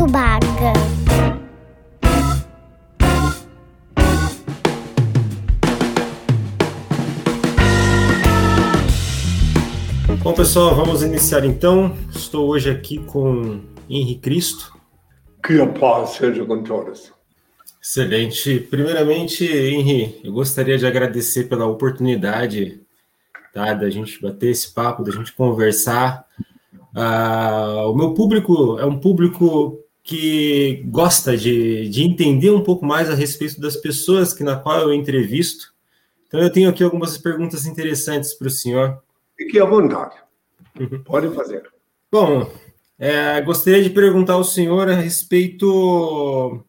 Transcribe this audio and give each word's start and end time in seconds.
Muito 0.00 0.12
Baga. 0.12 0.72
Bom, 10.22 10.32
pessoal, 10.32 10.74
vamos 10.74 11.02
iniciar 11.02 11.44
então. 11.44 11.94
Estou 12.14 12.48
hoje 12.48 12.70
aqui 12.70 12.98
com 12.98 13.60
Henri 13.90 14.14
Cristo. 14.16 14.74
Que 15.44 15.60
a 15.60 15.66
paz 15.66 16.10
seja 16.10 16.46
com 16.46 16.62
todos. 16.62 17.12
Excelente. 17.82 18.58
Primeiramente, 18.58 19.44
Henri, 19.44 20.18
eu 20.24 20.32
gostaria 20.32 20.78
de 20.78 20.86
agradecer 20.86 21.44
pela 21.44 21.66
oportunidade 21.66 22.80
tá, 23.52 23.74
da 23.74 23.90
gente 23.90 24.20
bater 24.22 24.50
esse 24.50 24.72
papo, 24.72 25.04
da 25.04 25.12
gente 25.12 25.34
conversar. 25.34 26.24
Ah, 26.94 27.84
o 27.86 27.94
meu 27.94 28.14
público 28.14 28.78
é 28.78 28.86
um 28.86 28.98
público 28.98 29.79
que 30.02 30.82
gosta 30.86 31.36
de, 31.36 31.88
de 31.88 32.02
entender 32.02 32.50
um 32.50 32.64
pouco 32.64 32.84
mais 32.84 33.10
a 33.10 33.14
respeito 33.14 33.60
das 33.60 33.76
pessoas 33.76 34.32
que 34.32 34.42
na 34.42 34.56
qual 34.56 34.80
eu 34.80 34.94
entrevisto. 34.94 35.72
Então, 36.26 36.40
eu 36.40 36.50
tenho 36.50 36.70
aqui 36.70 36.82
algumas 36.82 37.18
perguntas 37.18 37.66
interessantes 37.66 38.34
para 38.34 38.48
o 38.48 38.50
senhor. 38.50 39.02
Fique 39.36 39.58
à 39.58 39.64
vontade. 39.64 40.16
Uhum. 40.78 41.02
Pode 41.02 41.34
fazer. 41.34 41.68
Bom, 42.10 42.50
é, 42.98 43.40
gostaria 43.40 43.82
de 43.82 43.90
perguntar 43.90 44.34
ao 44.34 44.44
senhor 44.44 44.88
a 44.88 44.94
respeito 44.94 46.64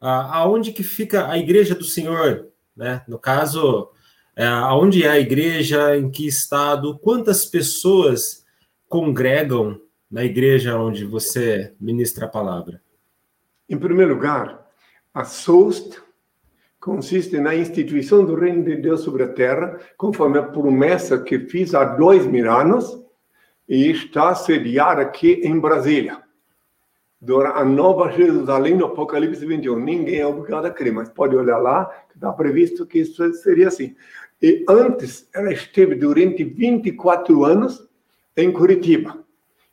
a, 0.00 0.38
aonde 0.38 0.72
que 0.72 0.82
fica 0.82 1.30
a 1.30 1.38
igreja 1.38 1.74
do 1.74 1.84
senhor, 1.84 2.48
né? 2.76 3.02
No 3.08 3.18
caso, 3.18 3.90
é, 4.36 4.46
aonde 4.46 5.04
é 5.04 5.08
a 5.08 5.18
igreja, 5.18 5.96
em 5.96 6.10
que 6.10 6.26
estado, 6.26 6.98
quantas 6.98 7.44
pessoas 7.44 8.44
congregam 8.88 9.80
na 10.12 10.22
igreja 10.22 10.76
onde 10.76 11.06
você 11.06 11.72
ministra 11.80 12.26
a 12.26 12.28
palavra? 12.28 12.82
Em 13.66 13.78
primeiro 13.78 14.12
lugar, 14.12 14.70
a 15.14 15.24
SOST 15.24 15.98
consiste 16.78 17.38
na 17.38 17.54
instituição 17.54 18.22
do 18.22 18.34
reino 18.34 18.62
de 18.62 18.76
Deus 18.76 19.00
sobre 19.00 19.22
a 19.22 19.28
terra, 19.28 19.80
conforme 19.96 20.38
a 20.38 20.42
promessa 20.42 21.18
que 21.18 21.38
fiz 21.38 21.74
há 21.74 21.84
dois 21.84 22.26
mil 22.26 22.52
anos, 22.52 23.00
e 23.66 23.90
está 23.90 24.34
sediada 24.34 25.00
aqui 25.00 25.40
em 25.44 25.58
Brasília. 25.58 26.20
A 27.54 27.64
Nova 27.64 28.10
Jerusalém, 28.10 28.76
no 28.76 28.86
Apocalipse 28.86 29.46
21. 29.46 29.78
Ninguém 29.78 30.18
é 30.18 30.26
obrigado 30.26 30.66
a 30.66 30.70
crer, 30.70 30.92
mas 30.92 31.08
pode 31.08 31.34
olhar 31.34 31.56
lá, 31.58 31.86
que 32.10 32.16
está 32.16 32.32
previsto 32.32 32.84
que 32.84 32.98
isso 32.98 33.32
seria 33.34 33.68
assim. 33.68 33.94
E 34.42 34.64
antes, 34.68 35.26
ela 35.32 35.52
esteve 35.52 35.94
durante 35.94 36.42
24 36.42 37.44
anos 37.44 37.88
em 38.36 38.52
Curitiba. 38.52 39.21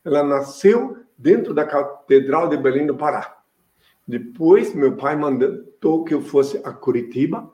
Ela 0.10 0.24
nasceu 0.24 0.98
dentro 1.18 1.54
da 1.54 1.66
Catedral 1.66 2.50
de 2.50 2.58
Belém 2.58 2.86
do 2.86 2.96
Pará. 2.96 3.38
Depois, 4.08 4.74
meu 4.74 4.96
pai 4.96 5.16
mandou 5.16 6.04
que 6.04 6.14
eu 6.14 6.22
fosse 6.22 6.60
a 6.64 6.72
Curitiba, 6.74 7.52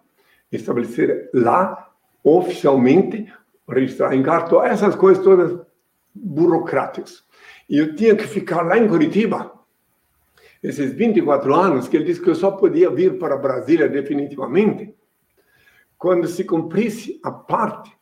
estabelecer 0.51 1.29
lá 1.33 1.91
oficialmente, 2.23 3.31
registrar 3.67 4.15
em 4.15 4.23
cartório, 4.23 4.71
essas 4.71 4.95
coisas 4.95 5.23
todas 5.23 5.59
burocráticas. 6.13 7.23
E 7.69 7.77
eu 7.77 7.95
tinha 7.95 8.15
que 8.15 8.25
ficar 8.25 8.61
lá 8.61 8.77
em 8.77 8.87
Curitiba, 8.87 9.51
esses 10.63 10.93
24 10.93 11.53
anos, 11.53 11.87
que 11.87 11.97
ele 11.97 12.05
disse 12.05 12.21
que 12.21 12.29
eu 12.29 12.35
só 12.35 12.51
podia 12.51 12.89
vir 12.89 13.19
para 13.19 13.37
Brasília 13.37 13.87
definitivamente, 13.87 14.95
quando 15.97 16.27
se 16.27 16.43
cumprisse 16.43 17.19
a 17.23 17.31
parte 17.31 17.94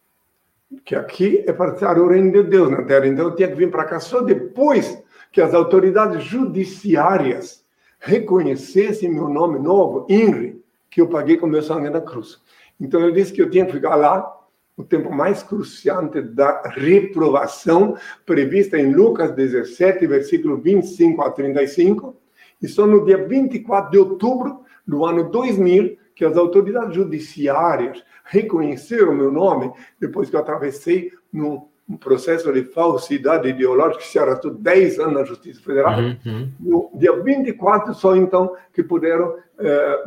que 0.85 0.95
aqui 0.95 1.43
é 1.47 1.53
para 1.53 1.73
estar 1.73 1.97
o 1.97 2.07
reino 2.07 2.31
de 2.31 2.43
Deus 2.43 2.69
na 2.69 2.83
terra. 2.83 3.07
Então 3.07 3.25
eu 3.25 3.35
tinha 3.35 3.47
que 3.47 3.55
vir 3.55 3.71
para 3.71 3.85
cá 3.85 3.99
só 3.99 4.21
depois 4.21 5.02
que 5.31 5.41
as 5.41 5.53
autoridades 5.53 6.23
judiciárias 6.23 7.63
reconhecessem 7.99 9.09
meu 9.09 9.29
nome 9.29 9.59
novo, 9.59 10.05
INRI, 10.09 10.61
que 10.89 11.01
eu 11.01 11.07
paguei 11.07 11.38
com 11.38 11.47
meu 11.47 11.63
sangue 11.63 11.89
na 11.89 12.01
cruz. 12.01 12.41
Então 12.79 13.01
ele 13.01 13.13
disse 13.13 13.33
que 13.33 13.41
eu 13.41 13.50
tinha 13.50 13.66
que 13.66 13.72
ficar 13.72 13.95
lá 13.95 14.39
o 14.75 14.83
tempo 14.83 15.12
mais 15.12 15.44
cruciante 15.44 16.22
da 16.22 16.62
reprovação 16.63 17.95
prevista 18.25 18.78
em 18.78 18.94
Lucas 18.94 19.31
17, 19.31 20.06
versículo 20.07 20.57
25 20.57 21.22
a 21.22 21.31
35, 21.31 22.16
e 22.62 22.67
só 22.67 22.85
no 22.85 23.06
dia 23.06 23.25
24 23.28 23.91
de 23.91 23.97
outubro 23.97 24.62
do 24.85 25.06
ano 25.06 25.29
2000 25.29 25.97
que 26.16 26.25
as 26.25 26.38
autoridades 26.38 26.96
judiciárias 26.96 28.03
reconheceram 28.24 29.13
meu 29.13 29.31
nome 29.31 29.72
depois 30.00 30.29
que 30.29 30.35
eu 30.35 30.40
atravessei 30.40 31.12
num 31.31 31.68
um 31.88 31.97
processo 31.97 32.51
de 32.51 32.63
falsidade 32.63 33.47
ideológica 33.47 34.01
que 34.01 34.07
se 34.07 34.18
arrastou 34.18 34.51
10 34.51 35.00
anos 35.00 35.13
na 35.13 35.24
Justiça 35.25 35.62
Federal. 35.62 36.00
Uhum, 36.00 36.18
uhum. 36.25 36.51
No 36.59 36.91
dia 36.96 37.22
24, 37.22 37.94
só 37.94 38.16
então 38.16 38.56
que 38.74 38.84
puderam, 38.84 39.35
eh, 39.59 40.06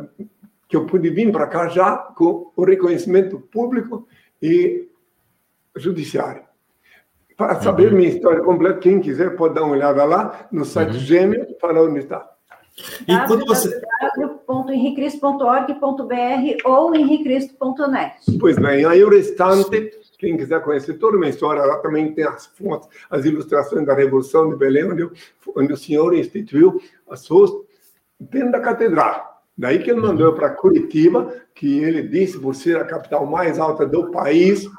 que 0.67 0.75
eu 0.75 0.85
pude 0.85 1.09
vir 1.09 1.31
para 1.31 1.47
cá 1.47 1.67
já 1.67 1.95
com 1.95 2.51
o 2.55 2.63
reconhecimento 2.63 3.39
público 3.39 4.07
e 4.41 4.89
judiciário. 5.75 6.43
Para 7.37 7.61
saber 7.61 7.91
uhum. 7.91 7.97
minha 7.99 8.09
história 8.09 8.41
completa, 8.41 8.79
quem 8.79 8.99
quiser 8.99 9.35
pode 9.35 9.53
dar 9.53 9.63
uma 9.63 9.73
olhada 9.73 10.03
lá 10.03 10.47
no 10.51 10.65
site 10.65 10.93
uhum. 10.93 10.99
Gêmeo, 10.99 11.45
para 11.61 11.83
onde 11.83 11.99
está. 11.99 12.27
E 13.07 13.27
quando 13.27 13.45
você 13.45 13.79
www.henricristo.org.br 14.15 16.65
ou 16.65 16.95
henricristo.net. 16.95 18.37
Pois 18.39 18.57
bem, 18.57 18.85
aí 18.85 19.03
o 19.03 19.09
restante, 19.09 19.91
quem 20.17 20.37
quiser 20.37 20.63
conhecer 20.63 20.93
toda 20.95 21.17
a 21.17 21.19
minha 21.19 21.31
história, 21.31 21.63
lá 21.63 21.77
também 21.79 22.13
tem 22.13 22.25
as 22.25 22.45
fontes, 22.45 22.87
as 23.09 23.25
ilustrações 23.25 23.85
da 23.85 23.93
Revolução 23.93 24.49
de 24.49 24.55
Belém, 24.55 24.89
onde, 24.91 25.09
onde 25.55 25.73
o 25.73 25.77
senhor 25.77 26.15
instituiu 26.15 26.79
as 27.09 27.19
suas 27.21 27.51
dentro 28.19 28.51
da 28.51 28.59
catedral. 28.59 29.37
Daí 29.57 29.79
que 29.79 29.89
ele 29.89 30.01
mandou 30.01 30.33
para 30.33 30.51
Curitiba, 30.51 31.33
que 31.55 31.79
ele 31.79 32.03
disse 32.03 32.39
por 32.39 32.53
ser 32.53 32.77
a 32.77 32.85
capital 32.85 33.25
mais 33.25 33.57
alta 33.57 33.87
do 33.87 34.11
país, 34.11 34.69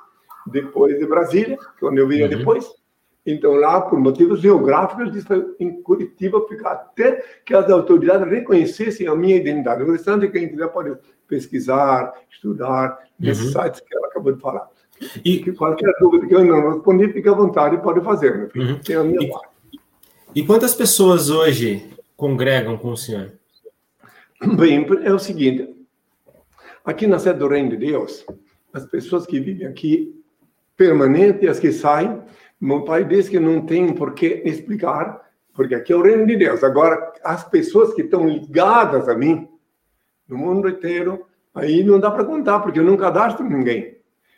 depois 0.47 0.97
de 0.99 1.05
Brasília, 1.05 1.59
que 1.77 1.85
é 1.85 1.89
onde 1.89 2.01
eu 2.01 2.07
vinha 2.07 2.25
uhum. 2.25 2.39
depois. 2.39 2.78
Então, 3.27 3.55
lá, 3.55 3.81
por 3.81 3.99
motivos 3.99 4.41
geográficos, 4.41 5.13
em 5.61 5.83
Curitiba 5.83 6.47
ficar 6.49 6.73
até 6.73 7.23
que 7.45 7.55
as 7.55 7.71
autoridades 7.71 8.31
reconhecessem 8.31 9.07
a 9.07 9.15
minha 9.15 9.37
identidade. 9.37 9.83
O 9.83 9.93
restante, 9.93 10.29
quem 10.29 10.49
quiser 10.49 10.69
pode 10.69 10.97
pesquisar, 11.27 12.15
estudar, 12.31 12.99
nesses 13.19 13.55
uhum. 13.55 13.63
sites 13.63 13.81
que 13.81 13.95
ela 13.95 14.07
acabou 14.07 14.33
de 14.33 14.41
falar. 14.41 14.69
E 15.25 15.39
que 15.39 15.53
qualquer 15.53 15.93
dúvida 16.01 16.27
que 16.27 16.35
eu 16.35 16.45
não 16.45 16.73
respondi, 16.73 17.13
fique 17.13 17.29
à 17.29 17.33
vontade, 17.33 17.81
pode 17.83 18.01
fazer, 18.01 18.51
filho. 18.51 18.71
Uhum. 18.71 18.79
Tem 18.81 18.97
a 18.97 19.05
minha 19.05 19.23
e, 19.23 19.31
parte. 19.31 19.49
E 20.35 20.45
quantas 20.45 20.75
pessoas 20.75 21.31
hoje 21.31 21.89
congregam 22.17 22.77
com 22.77 22.91
o 22.91 22.97
senhor? 22.97 23.33
Bem, 24.57 24.87
é 25.05 25.13
o 25.13 25.19
seguinte: 25.19 25.69
aqui 26.85 27.07
na 27.07 27.19
sede 27.19 27.39
do 27.39 27.49
Reino 27.49 27.71
de 27.71 27.77
Deus, 27.77 28.25
as 28.73 28.87
pessoas 28.87 29.27
que 29.27 29.39
vivem 29.39 29.67
aqui 29.67 30.15
permanente 30.77 31.45
e 31.45 31.49
as 31.49 31.59
que 31.59 31.73
saem, 31.73 32.23
meu 32.61 32.83
pai 32.85 33.05
disse 33.05 33.31
que 33.31 33.39
não 33.39 33.65
tem 33.65 33.93
por 33.93 34.15
que 34.15 34.43
explicar, 34.45 35.29
porque 35.55 35.75
aqui 35.75 35.93
é 35.93 35.97
o 35.97 36.03
reino 36.03 36.27
de 36.27 36.37
Deus. 36.37 36.63
Agora, 36.63 37.13
as 37.25 37.49
pessoas 37.49 37.95
que 37.95 38.03
estão 38.03 38.29
ligadas 38.29 39.09
a 39.09 39.15
mim, 39.15 39.49
no 40.29 40.37
mundo 40.39 40.69
inteiro, 40.69 41.27
aí 41.55 41.83
não 41.83 41.99
dá 41.99 42.11
para 42.11 42.25
contar, 42.25 42.61
porque 42.61 42.79
eu 42.79 42.85
não 42.85 42.97
cadastro 42.97 43.49
ninguém. 43.49 43.97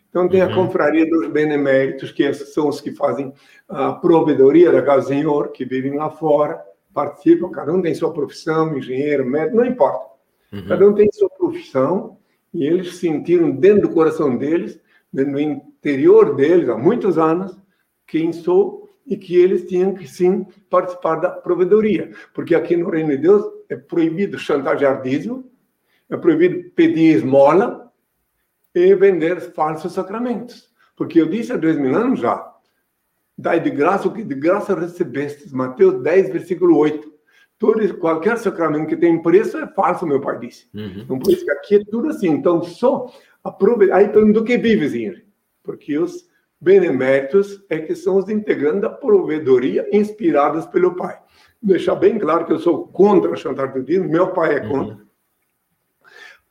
Então, 0.08 0.28
tem 0.28 0.42
uhum. 0.42 0.50
a 0.50 0.54
confraria 0.54 1.08
dos 1.08 1.28
beneméritos, 1.28 2.10
que 2.10 2.32
são 2.34 2.68
os 2.68 2.80
que 2.80 2.90
fazem 2.90 3.32
a 3.68 3.92
provedoria 3.92 4.72
da 4.72 4.82
casa 4.82 5.02
do 5.02 5.08
Senhor, 5.08 5.52
que 5.52 5.64
vivem 5.64 5.94
lá 5.94 6.10
fora, 6.10 6.60
participam, 6.92 7.50
cada 7.50 7.72
um 7.72 7.80
tem 7.80 7.94
sua 7.94 8.12
profissão, 8.12 8.76
engenheiro, 8.76 9.24
médico, 9.24 9.56
não 9.56 9.64
importa. 9.64 10.06
Uhum. 10.52 10.66
Cada 10.66 10.88
um 10.88 10.92
tem 10.92 11.08
sua 11.12 11.30
profissão, 11.30 12.16
e 12.52 12.66
eles 12.66 12.96
sentiram 12.96 13.50
dentro 13.52 13.82
do 13.82 13.94
coração 13.94 14.36
deles, 14.36 14.80
no 15.12 15.38
interior 15.38 16.34
deles, 16.34 16.68
há 16.68 16.76
muitos 16.76 17.18
anos, 17.18 17.56
quem 18.10 18.32
sou 18.32 18.90
e 19.06 19.16
que 19.16 19.36
eles 19.36 19.66
tinham 19.66 19.94
que 19.94 20.06
sim 20.06 20.46
participar 20.68 21.16
da 21.16 21.30
provedoria, 21.30 22.10
porque 22.34 22.54
aqui 22.54 22.76
no 22.76 22.90
Reino 22.90 23.10
de 23.10 23.18
Deus 23.18 23.44
é 23.68 23.76
proibido 23.76 24.38
chantageardismo, 24.38 25.48
é 26.08 26.16
proibido 26.16 26.70
pedir 26.70 27.16
esmola 27.16 27.90
e 28.74 28.94
vender 28.94 29.40
falsos 29.52 29.92
sacramentos, 29.92 30.68
porque 30.96 31.20
eu 31.20 31.28
disse 31.28 31.52
há 31.52 31.56
dois 31.56 31.78
mil 31.78 31.94
anos 31.94 32.20
já, 32.20 32.52
dai 33.38 33.60
de 33.60 33.70
graça 33.70 34.08
o 34.08 34.12
que 34.12 34.24
de 34.24 34.34
graça 34.34 34.74
recebestes, 34.74 35.52
Mateus 35.52 36.02
10, 36.02 36.32
versículo 36.32 36.76
8. 36.76 37.10
Todo, 37.58 37.98
qualquer 37.98 38.38
sacramento 38.38 38.88
que 38.88 38.96
tem 38.96 39.20
preço 39.20 39.58
é 39.58 39.66
falso, 39.66 40.06
meu 40.06 40.18
pai 40.18 40.38
disse. 40.38 40.66
Uhum. 40.72 41.00
Então, 41.02 41.18
por 41.18 41.30
isso 41.30 41.44
que 41.44 41.50
aqui 41.50 41.74
é 41.74 41.84
tudo 41.84 42.08
assim. 42.08 42.28
Então, 42.28 42.62
só 42.62 43.12
aproveita. 43.44 43.96
Aí, 43.96 44.08
do 44.08 44.42
que 44.42 44.56
vives, 44.56 44.94
Henrique? 44.94 45.26
Porque 45.62 45.98
os 45.98 46.29
beneméritos 46.60 47.64
é 47.70 47.78
que 47.78 47.94
são 47.94 48.16
os 48.16 48.28
integrantes 48.28 48.82
da 48.82 48.90
provedoria 48.90 49.88
inspirados 49.92 50.66
pelo 50.66 50.94
pai. 50.94 51.18
Deixar 51.62 51.94
bem 51.94 52.18
claro 52.18 52.44
que 52.44 52.52
eu 52.52 52.58
sou 52.58 52.86
contra 52.88 53.34
chantar 53.36 53.72
pedido, 53.72 54.08
meu 54.08 54.28
pai 54.28 54.54
é 54.54 54.60
contra. 54.60 54.94
Uhum. 54.94 55.06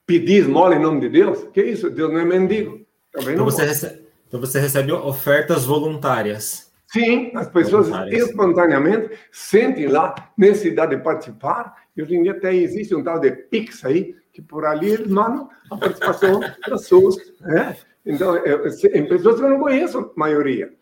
Pedir 0.05 0.39
esmola 0.41 0.75
em 0.75 0.79
nome 0.81 1.01
de 1.01 1.09
Deus? 1.09 1.43
Que 1.53 1.61
isso? 1.61 1.89
Deus 1.89 2.11
não 2.11 2.19
é 2.19 2.25
mendigo. 2.25 2.85
Também 3.11 3.33
então, 3.33 3.45
você 3.45 3.65
recebe, 3.65 4.07
então 4.27 4.39
você 4.39 4.59
recebe 4.59 4.91
ofertas 4.91 5.65
voluntárias. 5.65 6.69
Sim, 6.91 7.31
as 7.35 7.47
pessoas 7.47 7.87
espontaneamente 8.11 9.15
sentem 9.31 9.87
lá 9.87 10.15
necessidade 10.35 10.95
de 10.95 11.03
participar. 11.03 11.75
E 11.95 12.01
hoje 12.01 12.15
em 12.15 12.23
dia 12.23 12.31
até 12.31 12.53
existe 12.53 12.95
um 12.95 13.03
tal 13.03 13.19
de 13.19 13.31
Pix 13.31 13.85
aí, 13.85 14.15
que 14.33 14.41
por 14.41 14.65
ali 14.65 14.89
eles 14.89 15.07
mandam 15.07 15.49
a 15.69 15.77
participação 15.77 16.39
das 16.39 16.57
pessoas. 16.57 17.15
Né? 17.41 17.77
Então, 18.09 18.35
em 18.35 19.05
pessoas 19.05 19.35
que 19.39 19.45
eu 19.45 19.49
não 19.49 19.59
conheço, 19.59 19.99
a 19.99 20.09
maioria. 20.15 20.73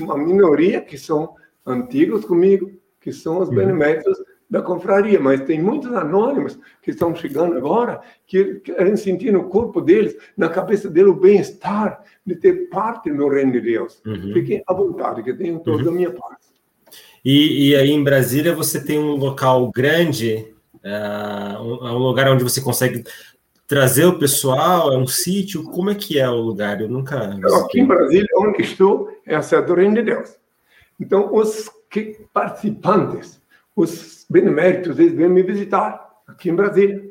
Uma 0.00 0.18
minoria 0.18 0.80
que 0.80 0.98
são 0.98 1.34
antigos 1.64 2.24
comigo, 2.24 2.72
que 3.00 3.12
são 3.12 3.38
os 3.38 3.48
uhum. 3.48 3.54
beneméritos 3.54 4.18
da 4.50 4.60
confraria, 4.60 5.20
mas 5.20 5.42
tem 5.42 5.62
muitos 5.62 5.92
anônimos 5.92 6.58
que 6.82 6.90
estão 6.90 7.14
chegando 7.14 7.56
agora 7.56 8.00
que 8.26 8.56
querem 8.56 8.96
sentir 8.96 9.30
no 9.32 9.44
corpo 9.44 9.80
deles, 9.80 10.16
na 10.36 10.48
cabeça 10.48 10.88
deles, 10.90 11.12
o 11.12 11.14
bem-estar 11.14 12.02
de 12.26 12.34
ter 12.34 12.68
parte 12.70 13.10
no 13.10 13.28
reino 13.28 13.52
de 13.52 13.60
Deus. 13.60 14.02
Uhum. 14.04 14.32
Fiquem 14.32 14.62
à 14.66 14.72
vontade, 14.72 15.22
que 15.22 15.34
tenham 15.34 15.58
toda 15.60 15.84
uhum. 15.84 15.90
a 15.90 15.92
minha 15.92 16.10
parte. 16.10 16.48
E, 17.24 17.68
e, 17.70 17.76
aí 17.76 17.90
em 17.90 18.02
Brasília 18.02 18.54
você 18.54 18.82
tem 18.82 18.98
um 18.98 19.16
local 19.16 19.70
grande, 19.70 20.52
uh, 20.76 21.62
um, 21.62 21.86
um 21.86 21.98
lugar 21.98 22.28
onde 22.32 22.42
você 22.42 22.60
consegue 22.60 23.04
trazer 23.68 24.06
o 24.06 24.18
pessoal, 24.18 24.94
é 24.94 24.96
um 24.96 25.06
sítio, 25.06 25.62
como 25.62 25.90
é 25.90 25.94
que 25.94 26.18
é 26.18 26.28
o 26.28 26.40
lugar? 26.40 26.80
Eu 26.80 26.88
nunca... 26.88 27.38
Aqui 27.62 27.80
em 27.80 27.86
Brasília, 27.86 28.26
onde 28.38 28.62
estou, 28.62 29.10
é 29.26 29.36
a 29.36 29.42
sede 29.42 29.66
do 29.66 29.74
reino 29.74 29.94
de 29.94 30.02
Deus. 30.02 30.34
Então, 30.98 31.32
os 31.32 31.70
que, 31.90 32.18
participantes, 32.32 33.40
os 33.76 34.26
beneméritos, 34.28 34.98
eles 34.98 35.12
vêm 35.12 35.28
me 35.28 35.42
visitar 35.42 36.08
aqui 36.26 36.48
em 36.48 36.54
Brasília. 36.54 37.10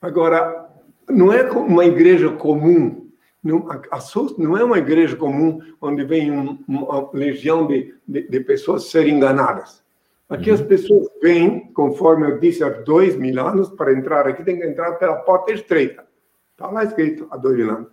Agora, 0.00 0.68
não 1.08 1.32
é 1.32 1.48
uma 1.52 1.84
igreja 1.84 2.30
comum, 2.30 3.08
não, 3.42 3.68
a 3.70 3.98
não 4.38 4.56
é 4.56 4.64
uma 4.64 4.78
igreja 4.78 5.16
comum 5.16 5.60
onde 5.80 6.04
vem 6.04 6.32
um, 6.32 6.58
uma 6.66 7.10
legião 7.12 7.66
de, 7.66 7.94
de, 8.06 8.28
de, 8.28 8.40
pessoas 8.40 8.90
serem 8.90 9.16
enganadas. 9.16 9.81
Aqui 10.32 10.50
uhum. 10.50 10.54
as 10.54 10.62
pessoas 10.62 11.08
vêm, 11.22 11.72
conforme 11.72 12.26
eu 12.26 12.38
disse 12.38 12.64
há 12.64 12.70
dois 12.70 13.16
mil 13.16 13.38
anos, 13.40 13.68
para 13.70 13.92
entrar 13.92 14.26
aqui 14.26 14.42
tem 14.42 14.58
que 14.58 14.66
entrar 14.66 14.92
pela 14.92 15.16
porta 15.16 15.52
estreita. 15.52 16.04
Está 16.52 16.70
lá 16.70 16.84
escrito 16.84 17.26
há 17.30 17.36
dois 17.36 17.56
mil 17.56 17.70
anos. 17.70 17.88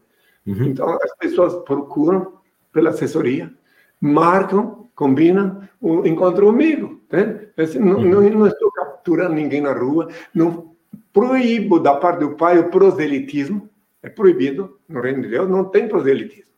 Uhum. 0.48 0.64
Então 0.64 0.98
as 1.02 1.16
pessoas 1.18 1.56
procuram 1.66 2.40
pela 2.72 2.92
assessoria, 2.92 3.52
marcam 4.00 4.80
combina 5.00 5.70
o 5.80 6.06
encontro 6.06 6.48
comigo. 6.48 7.02
Né? 7.10 7.48
Não, 7.80 8.02
não, 8.02 8.22
não, 8.22 8.48
estou 8.48 8.70
capturando 8.74 9.34
ninguém 9.34 9.62
na 9.62 9.72
rua, 9.72 10.10
não 10.34 10.76
proíbo 11.14 11.80
da 11.80 11.96
parte 11.96 12.20
do 12.20 12.36
pai 12.36 12.60
o 12.60 12.70
proselitismo, 12.70 13.70
é 14.04 14.10
proibido 14.10 14.78
no 14.90 15.00
reino 15.00 15.22
de 15.22 15.30
Deus, 15.30 15.50
não 15.50 15.64
tem 15.64 15.88
proselitismo. 15.88 16.52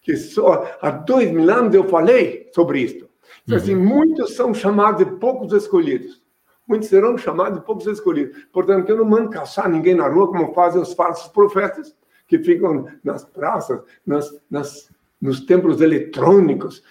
Que 0.00 0.16
só 0.16 0.74
há 0.80 0.90
dois 0.90 1.30
mil 1.30 1.50
anos 1.50 1.74
eu 1.74 1.84
falei 1.84 2.48
sobre 2.54 2.80
isto. 2.80 3.11
Então, 3.44 3.56
assim, 3.56 3.74
uhum. 3.74 3.84
muitos 3.84 4.34
são 4.34 4.52
chamados 4.54 5.04
de 5.04 5.12
poucos 5.16 5.52
escolhidos. 5.52 6.22
Muitos 6.66 6.88
serão 6.88 7.18
chamados 7.18 7.58
de 7.58 7.64
poucos 7.66 7.86
escolhidos. 7.86 8.44
Portanto, 8.52 8.88
eu 8.88 8.96
não 8.96 9.04
mando 9.04 9.30
caçar 9.30 9.68
ninguém 9.68 9.94
na 9.94 10.08
rua 10.08 10.28
como 10.28 10.54
fazem 10.54 10.80
os 10.80 10.92
falsos 10.92 11.28
profetas 11.28 11.94
que 12.26 12.38
ficam 12.38 12.86
nas 13.02 13.24
praças, 13.24 13.80
nas, 14.06 14.42
nas, 14.50 14.90
nos 15.20 15.40
templos 15.40 15.80
eletrônicos, 15.80 16.82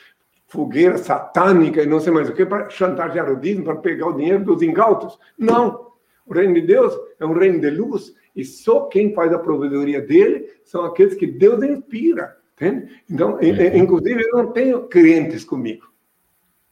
fogueira 0.47 0.97
satânica 0.97 1.81
e 1.81 1.85
não 1.85 1.99
sei 1.99 2.11
mais 2.11 2.29
o 2.29 2.33
que, 2.33 2.45
para 2.45 2.69
chantagear 2.69 3.31
o 3.31 3.39
dízimo, 3.39 3.63
para 3.63 3.77
pegar 3.77 4.07
o 4.07 4.13
dinheiro 4.13 4.43
dos 4.43 4.61
incautos. 4.61 5.17
Não! 5.37 5.91
O 6.25 6.33
reino 6.33 6.53
de 6.53 6.61
Deus 6.61 6.93
é 7.19 7.25
um 7.25 7.33
reino 7.33 7.59
de 7.59 7.69
luz 7.69 8.13
e 8.35 8.43
só 8.45 8.81
quem 8.81 9.13
faz 9.13 9.33
a 9.33 9.39
provedoria 9.39 10.01
dele 10.01 10.49
são 10.63 10.85
aqueles 10.85 11.15
que 11.15 11.25
Deus 11.25 11.63
inspira. 11.63 12.37
Entende? 12.53 13.01
Então, 13.09 13.33
uhum. 13.33 13.75
inclusive, 13.75 14.21
eu 14.21 14.37
não 14.37 14.51
tenho 14.51 14.83
crentes 14.83 15.43
comigo. 15.43 15.90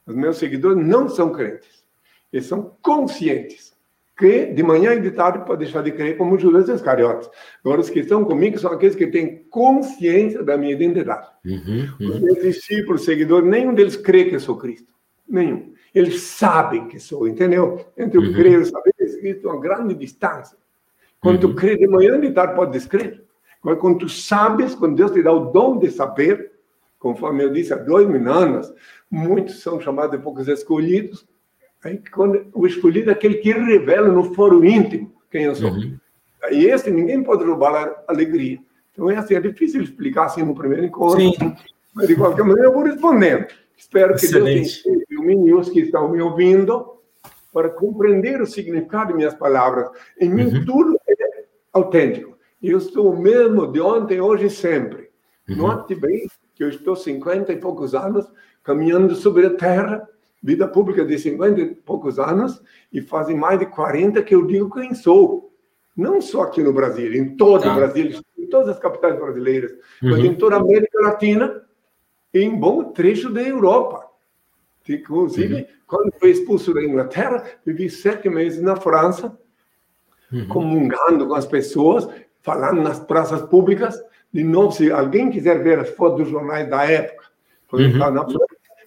Os 0.10 0.16
meus 0.16 0.38
seguidores 0.38 0.86
não 0.86 1.08
são 1.08 1.32
crentes. 1.32 1.84
Eles 2.32 2.46
são 2.46 2.76
conscientes 2.82 3.78
que 4.18 4.48
de 4.48 4.62
manhã 4.62 4.94
e 4.94 5.00
de 5.00 5.12
tarde 5.12 5.46
pode 5.46 5.64
deixar 5.64 5.82
de 5.82 5.94
crer 5.94 6.18
como 6.18 6.38
Judas 6.38 6.68
Iscariotes. 6.68 7.30
Agora, 7.64 7.80
os 7.80 7.90
que 7.90 8.00
estão 8.00 8.26
comigo 8.26 8.60
são 8.60 8.72
aqueles 8.72 8.96
que 8.96 9.08
têm 9.08 9.46
consciência 9.50 10.44
da 10.44 10.58
minha 10.58 10.74
identidade. 10.74 11.28
Uhum, 11.46 11.88
uhum. 12.00 12.10
Os 12.10 12.20
meus 12.20 12.42
discípulos, 12.42 13.06
seguidores, 13.06 13.50
nenhum 13.50 13.74
deles 13.74 13.96
crê 13.96 14.26
que 14.26 14.36
eu 14.36 14.40
sou 14.40 14.58
Cristo. 14.58 14.92
Nenhum. 15.28 15.74
Eles 15.96 16.22
sabem 16.22 16.88
que 16.88 17.00
sou, 17.00 17.28
entendeu? 17.28 17.86
Entre 17.98 18.18
o 18.18 18.22
uhum. 18.22 18.34
crer 18.34 18.52
e 18.52 18.58
o 18.58 18.66
saber 18.66 18.94
existe 19.00 19.48
uma 19.48 19.60
grande 19.60 19.96
distância. 19.96 20.58
Quando 21.22 21.44
uhum. 21.44 21.52
tu 21.52 21.56
crê 21.56 21.78
de 21.78 21.88
manhã 21.88 22.18
e 22.18 22.22
de 22.22 22.32
tarde, 22.32 22.56
pode 22.56 22.72
descrer. 22.72 23.24
Agora, 23.62 23.78
quando 23.78 24.00
tu 24.00 24.10
sabes, 24.10 24.76
quando 24.76 24.96
Deus 24.96 25.12
te 25.12 25.24
dá 25.24 25.32
o 25.32 25.52
dom 25.52 25.80
de 25.80 25.90
saber, 25.92 26.49
conforme 27.00 27.44
eu 27.44 27.52
disse 27.52 27.74
há 27.74 27.78
dois 27.78 28.08
mil 28.08 28.32
anos, 28.32 28.72
muitos 29.10 29.62
são 29.62 29.80
chamados 29.80 30.12
de 30.12 30.24
poucos 30.24 30.48
escolhidos, 30.48 31.26
Aí, 31.84 32.02
quando, 32.12 32.46
o 32.54 32.68
escolhido 32.68 33.10
é 33.10 33.14
aquele 33.14 33.36
que 33.36 33.52
revela 33.54 34.10
no 34.10 34.34
foro 34.34 34.66
íntimo 34.66 35.14
quem 35.32 35.44
eu 35.44 35.56
sou. 35.56 35.72
Uhum. 35.72 35.98
E 36.52 36.66
esse 36.66 36.90
ninguém 36.90 37.24
pode 37.24 37.44
roubar 37.44 37.76
a 37.76 38.04
alegria. 38.12 38.60
Então 38.92 39.10
é 39.10 39.16
assim, 39.16 39.36
é 39.36 39.40
difícil 39.40 39.82
explicar 39.82 40.26
assim 40.26 40.44
no 40.44 40.56
primeiro 40.56 40.86
encontro. 40.86 41.22
Sim. 41.22 41.56
Mas 41.94 42.08
de 42.08 42.16
qualquer 42.16 42.44
maneira 42.44 42.70
eu 42.70 42.74
vou 42.74 42.84
respondendo. 42.84 43.48
Espero 43.78 44.16
que 44.16 44.26
Excelente. 44.26 44.84
Deus 44.84 45.04
ilumine 45.10 45.54
os 45.54 45.70
que 45.70 45.82
estão 45.82 46.10
me 46.10 46.22
ouvindo 46.22 47.00
para 47.54 47.70
compreender 47.70 48.42
o 48.42 48.46
significado 48.46 49.10
de 49.10 49.18
minhas 49.18 49.34
palavras. 49.34 49.90
Em 50.20 50.30
mim 50.30 50.46
uhum. 50.46 50.66
tudo 50.66 51.00
é 51.08 51.46
autêntico. 51.72 52.38
Eu 52.62 52.80
sou 52.82 53.14
o 53.14 53.22
mesmo 53.22 53.72
de 53.72 53.80
ontem, 53.80 54.20
hoje 54.20 54.48
e 54.48 54.50
sempre. 54.50 55.10
Uhum. 55.48 55.56
Note 55.58 55.96
bem 55.96 56.28
que 56.60 56.64
eu 56.66 56.68
estou 56.68 56.94
50 56.94 57.54
e 57.54 57.56
poucos 57.56 57.96
anos 57.96 58.30
caminhando 58.62 59.16
sobre 59.16 59.46
a 59.46 59.56
terra 59.56 60.06
vida 60.44 60.68
pública 60.68 61.06
de 61.06 61.18
50 61.18 61.62
e 61.62 61.74
poucos 61.74 62.20
anos 62.20 62.62
e 62.92 63.02
fazem 63.02 63.38
mais 63.38 63.60
de 63.60 63.66
40 63.66 64.22
que 64.24 64.36
eu 64.36 64.46
digo 64.46 64.70
quem 64.70 64.94
sou. 64.94 65.54
Não 65.96 66.20
só 66.20 66.42
aqui 66.44 66.62
no 66.62 66.74
Brasil, 66.74 67.14
em 67.14 67.38
todo 67.38 67.66
o 67.66 67.70
ah. 67.70 67.76
Brasil, 67.76 68.20
em 68.38 68.48
todas 68.48 68.68
as 68.68 68.80
capitais 68.80 69.18
brasileiras, 69.18 69.72
uhum. 70.04 70.12
mas 70.12 70.20
em 70.20 70.36
toda 70.36 70.58
a 70.58 70.60
América 70.60 71.00
Latina 71.02 71.64
e 72.34 72.42
em 72.42 72.54
bom 72.54 72.92
trecho 72.92 73.30
da 73.30 73.42
Europa. 73.42 74.06
Inclusive, 74.88 75.56
uhum. 75.56 75.66
quando 75.88 76.14
fui 76.20 76.32
expulso 76.32 76.74
da 76.74 76.84
Inglaterra, 76.84 77.42
vivi 77.66 77.90
sete 77.90 78.30
meses 78.30 78.62
na 78.62 78.76
França, 78.76 79.38
uhum. 80.30 80.46
comungando 80.50 81.26
com 81.26 81.36
as 81.36 81.46
pessoas, 81.46 82.06
falando 82.50 82.82
nas 82.82 83.00
praças 83.00 83.44
públicas. 83.44 84.04
De 84.34 84.44
novo, 84.44 84.72
se 84.72 84.92
alguém 84.92 85.30
quiser 85.30 85.62
ver 85.62 85.78
as 85.78 85.92
fotos 85.92 86.24
dos 86.24 86.30
jornais 86.30 86.68
da 86.68 86.84
época, 86.84 87.26
uhum. 87.72 88.00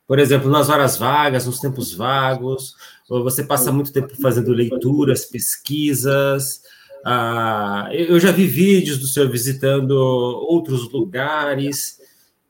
Por 0.08 0.20
exemplo, 0.20 0.50
nas 0.50 0.70
horas 0.70 0.98
vagas, 0.98 1.46
nos 1.46 1.60
tempos 1.60 1.94
vagos, 1.94 2.76
você 3.10 3.44
passa 3.44 3.72
muito 3.72 3.92
tempo 3.92 4.16
fazendo 4.22 4.52
leituras, 4.52 5.26
pesquisas, 5.26 6.62
ah, 7.06 7.90
eu 7.92 8.18
já 8.18 8.32
vi 8.32 8.48
vídeos 8.48 8.98
do 8.98 9.08
senhor 9.08 9.30
visitando 9.30 9.92
outros 9.92 10.90
lugares. 10.92 12.00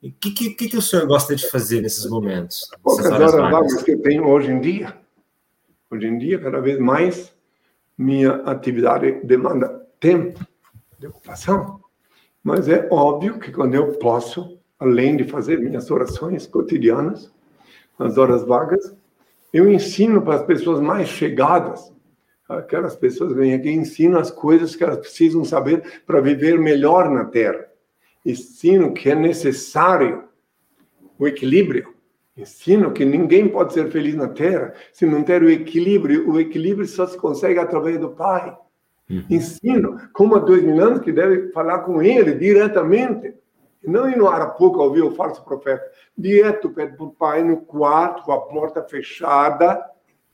O 0.01 0.11
que, 0.11 0.31
que, 0.31 0.69
que 0.69 0.77
o 0.77 0.81
senhor 0.81 1.07
gosta 1.07 1.35
de 1.35 1.49
fazer 1.49 1.81
nesses 1.81 2.05
momentos? 2.05 2.69
Poucas 2.83 3.05
horas 3.07 3.31
vagas 3.31 3.81
que 3.81 3.91
eu 3.91 4.01
tenho 4.01 4.27
hoje 4.27 4.51
em 4.51 4.61
dia. 4.61 4.95
Hoje 5.89 6.07
em 6.07 6.17
dia, 6.19 6.39
cada 6.39 6.59
vez 6.59 6.77
mais, 6.79 7.33
minha 7.97 8.33
atividade 8.45 9.21
demanda 9.23 9.87
tempo 9.99 10.45
de 11.03 11.07
ocupação. 11.07 11.81
Mas 12.43 12.67
é 12.67 12.87
óbvio 12.91 13.39
que 13.39 13.51
quando 13.51 13.75
eu 13.75 13.93
posso, 13.93 14.57
além 14.79 15.17
de 15.17 15.25
fazer 15.25 15.59
minhas 15.59 15.91
orações 15.91 16.47
cotidianas, 16.47 17.31
nas 17.99 18.17
horas 18.17 18.43
vagas, 18.43 18.95
eu 19.53 19.71
ensino 19.71 20.21
para 20.21 20.35
as 20.35 20.43
pessoas 20.43 20.79
mais 20.79 21.07
chegadas 21.07 21.93
aquelas 22.49 22.95
pessoas 22.95 23.33
vêm 23.33 23.53
aqui 23.53 23.69
e 23.69 23.73
ensinam 23.73 24.19
as 24.19 24.29
coisas 24.29 24.75
que 24.75 24.83
elas 24.83 24.97
precisam 24.97 25.43
saber 25.43 26.03
para 26.05 26.21
viver 26.21 26.59
melhor 26.59 27.09
na 27.09 27.25
Terra. 27.25 27.65
Ensino 28.25 28.93
que 28.93 29.09
é 29.09 29.15
necessário 29.15 30.25
o 31.17 31.27
equilíbrio. 31.27 31.93
Ensino 32.35 32.91
que 32.91 33.05
ninguém 33.05 33.47
pode 33.47 33.73
ser 33.73 33.89
feliz 33.91 34.15
na 34.15 34.27
Terra 34.27 34.73
se 34.91 35.05
não 35.05 35.23
ter 35.23 35.41
o 35.41 35.49
equilíbrio. 35.49 36.29
O 36.29 36.39
equilíbrio 36.39 36.87
só 36.87 37.07
se 37.07 37.17
consegue 37.17 37.59
através 37.59 37.99
do 37.99 38.09
Pai. 38.09 38.55
Uhum. 39.09 39.25
Ensino 39.29 39.99
como 40.13 40.35
há 40.35 40.39
dois 40.39 40.63
mil 40.63 40.81
anos 40.83 40.99
que 40.99 41.11
deve 41.11 41.51
falar 41.51 41.79
com 41.79 42.01
Ele 42.01 42.33
diretamente. 42.33 43.33
Não 43.85 44.09
ir 44.09 44.17
no 44.17 44.29
Arapuca 44.29 44.81
ouvir 44.81 45.01
o 45.01 45.11
falso 45.11 45.43
profeta. 45.43 45.83
Direto 46.17 46.69
pede 46.69 46.95
para 46.95 47.05
o 47.05 47.11
Pai 47.11 47.43
no 47.43 47.57
quarto, 47.57 48.23
com 48.23 48.31
a 48.31 48.41
porta 48.41 48.81
fechada. 48.81 49.83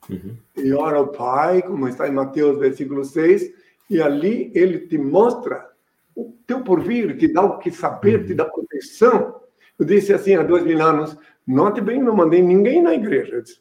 Uhum. 0.07 0.37
E 0.55 0.71
ora 0.73 0.97
ao 0.97 1.07
Pai, 1.07 1.61
como 1.63 1.87
está 1.87 2.07
em 2.07 2.11
Mateus, 2.11 2.59
versículo 2.59 3.03
6. 3.03 3.51
E 3.89 4.01
ali 4.01 4.51
ele 4.53 4.79
te 4.79 4.97
mostra 4.97 5.67
o 6.15 6.33
teu 6.45 6.61
porvir, 6.61 7.17
te 7.17 7.31
dá 7.31 7.41
o 7.41 7.57
que 7.57 7.71
saber, 7.71 8.25
te 8.25 8.35
dá 8.35 8.45
proteção. 8.45 9.41
Eu 9.79 9.85
disse 9.85 10.13
assim 10.13 10.35
há 10.35 10.43
dois 10.43 10.63
mil 10.63 10.81
anos, 10.81 11.17
note 11.47 11.81
bem, 11.81 12.01
não 12.01 12.15
mandei 12.15 12.41
ninguém 12.41 12.83
na 12.83 12.93
igreja. 12.93 13.35
Eu 13.35 13.41
disse, 13.41 13.59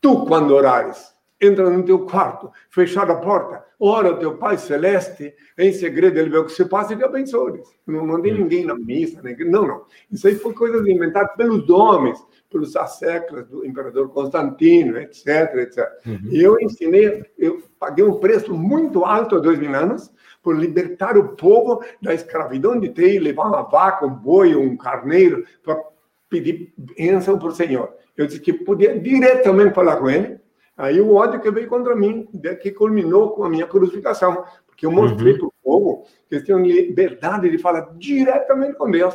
tu, 0.00 0.24
quando 0.26 0.54
orares, 0.54 1.13
entra 1.40 1.68
no 1.68 1.82
teu 1.84 2.06
quarto, 2.06 2.50
fechar 2.70 3.10
a 3.10 3.16
porta, 3.16 3.64
ora 3.78 4.08
ao 4.08 4.18
teu 4.18 4.36
Pai 4.36 4.56
Celeste, 4.56 5.34
em 5.58 5.72
segredo 5.72 6.18
ele 6.18 6.30
vê 6.30 6.38
o 6.38 6.44
que 6.44 6.52
se 6.52 6.64
passa 6.64 6.94
e 6.94 6.96
te 6.96 7.04
abençoe. 7.04 7.60
Não 7.86 8.06
mandei 8.06 8.32
ninguém 8.32 8.64
na 8.64 8.74
missa, 8.74 9.20
não, 9.46 9.66
não. 9.66 9.84
Isso 10.10 10.26
aí 10.26 10.36
foi 10.36 10.54
coisa 10.54 10.78
inventada 10.90 11.28
pelos 11.36 11.68
homens, 11.68 12.18
pelos 12.50 12.76
asseclas 12.76 13.46
do 13.48 13.66
imperador 13.66 14.08
Constantino, 14.10 14.98
etc, 14.98 15.54
etc. 15.56 15.88
Uhum. 16.06 16.28
E 16.30 16.42
eu 16.42 16.58
ensinei, 16.60 17.24
eu 17.36 17.62
paguei 17.78 18.04
um 18.04 18.18
preço 18.18 18.54
muito 18.54 19.04
alto 19.04 19.36
há 19.36 19.40
dois 19.40 19.58
mil 19.58 19.74
anos, 19.74 20.12
por 20.42 20.56
libertar 20.56 21.16
o 21.16 21.34
povo 21.34 21.82
da 22.02 22.12
escravidão 22.12 22.78
de 22.78 22.90
ter 22.90 23.18
levar 23.18 23.48
uma 23.48 23.62
vaca, 23.62 24.04
um 24.04 24.14
boi, 24.14 24.54
um 24.54 24.76
carneiro 24.76 25.44
para 25.62 25.82
pedir 26.28 26.74
bênção 26.76 27.38
para 27.38 27.48
o 27.48 27.54
Senhor. 27.54 27.94
Eu 28.16 28.26
disse 28.26 28.40
que 28.40 28.52
podia 28.52 28.98
diretamente 28.98 29.74
falar 29.74 29.96
com 29.96 30.10
ele. 30.10 30.38
Aí 30.76 31.00
o 31.00 31.14
ódio 31.14 31.40
que 31.40 31.50
veio 31.50 31.68
contra 31.68 31.94
mim, 31.94 32.28
que 32.60 32.72
culminou 32.72 33.30
com 33.30 33.44
a 33.44 33.48
minha 33.48 33.66
crucificação, 33.66 34.44
porque 34.66 34.86
eu 34.86 34.90
mostrei 34.90 35.34
uhum. 35.34 35.38
para 35.38 35.46
o 35.46 35.54
povo 35.62 36.06
que 36.28 36.34
eles 36.34 36.44
tinham 36.44 36.60
liberdade 36.60 37.48
de 37.48 37.58
falar 37.58 37.92
diretamente 37.96 38.74
com 38.74 38.90
Deus. 38.90 39.14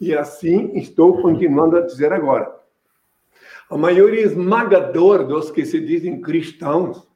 E 0.00 0.14
assim 0.14 0.72
estou 0.76 1.20
continuando 1.22 1.76
a 1.76 1.80
dizer 1.80 2.12
agora. 2.12 2.54
A 3.68 3.78
maioria 3.78 4.22
esmagadora 4.22 5.24
dos 5.24 5.50
que 5.50 5.64
se 5.64 5.80
dizem 5.80 6.20
cristãos 6.20 7.08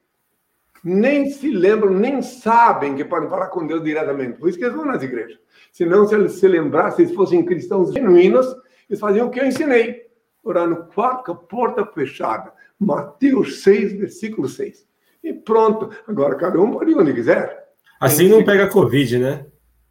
nem 0.85 1.31
se 1.31 1.51
lembram, 1.51 1.91
nem 1.91 2.21
sabem 2.21 2.95
que 2.95 3.05
podem 3.05 3.29
falar 3.29 3.49
com 3.49 3.67
Deus 3.67 3.83
diretamente. 3.83 4.39
Por 4.39 4.49
isso 4.49 4.59
que 4.59 4.65
eles 4.65 4.77
vão 4.77 4.85
nas 4.85 5.03
igrejas. 5.03 5.39
Se 5.73 5.87
não, 5.87 6.07
se 6.07 6.15
eles 6.15 6.33
se 6.33 6.47
lembrassem, 6.47 7.07
se 7.07 7.15
fossem 7.15 7.45
cristãos 7.45 7.93
genuínos, 7.93 8.47
eles 8.89 9.01
faziam 9.01 9.27
o 9.27 9.31
que 9.31 9.41
eu 9.41 9.47
ensinei. 9.47 10.05
Orar 10.43 10.69
no 10.69 10.85
quarto, 10.85 11.35
porta 11.35 11.87
fechada. 11.87 12.53
Mateus 12.79 13.63
6, 13.63 13.93
versículo 13.95 14.49
6. 14.49 14.87
E 15.23 15.33
pronto. 15.33 15.91
Agora 16.07 16.37
cada 16.37 16.61
um 16.61 16.71
pode 16.71 16.91
ir 16.91 16.99
onde 16.99 17.15
quiser. 17.15 17.65
Assim 18.01 18.29
não 18.29 18.45
pega 18.45 18.69
Covid, 18.69 19.19
né? 19.19 19.47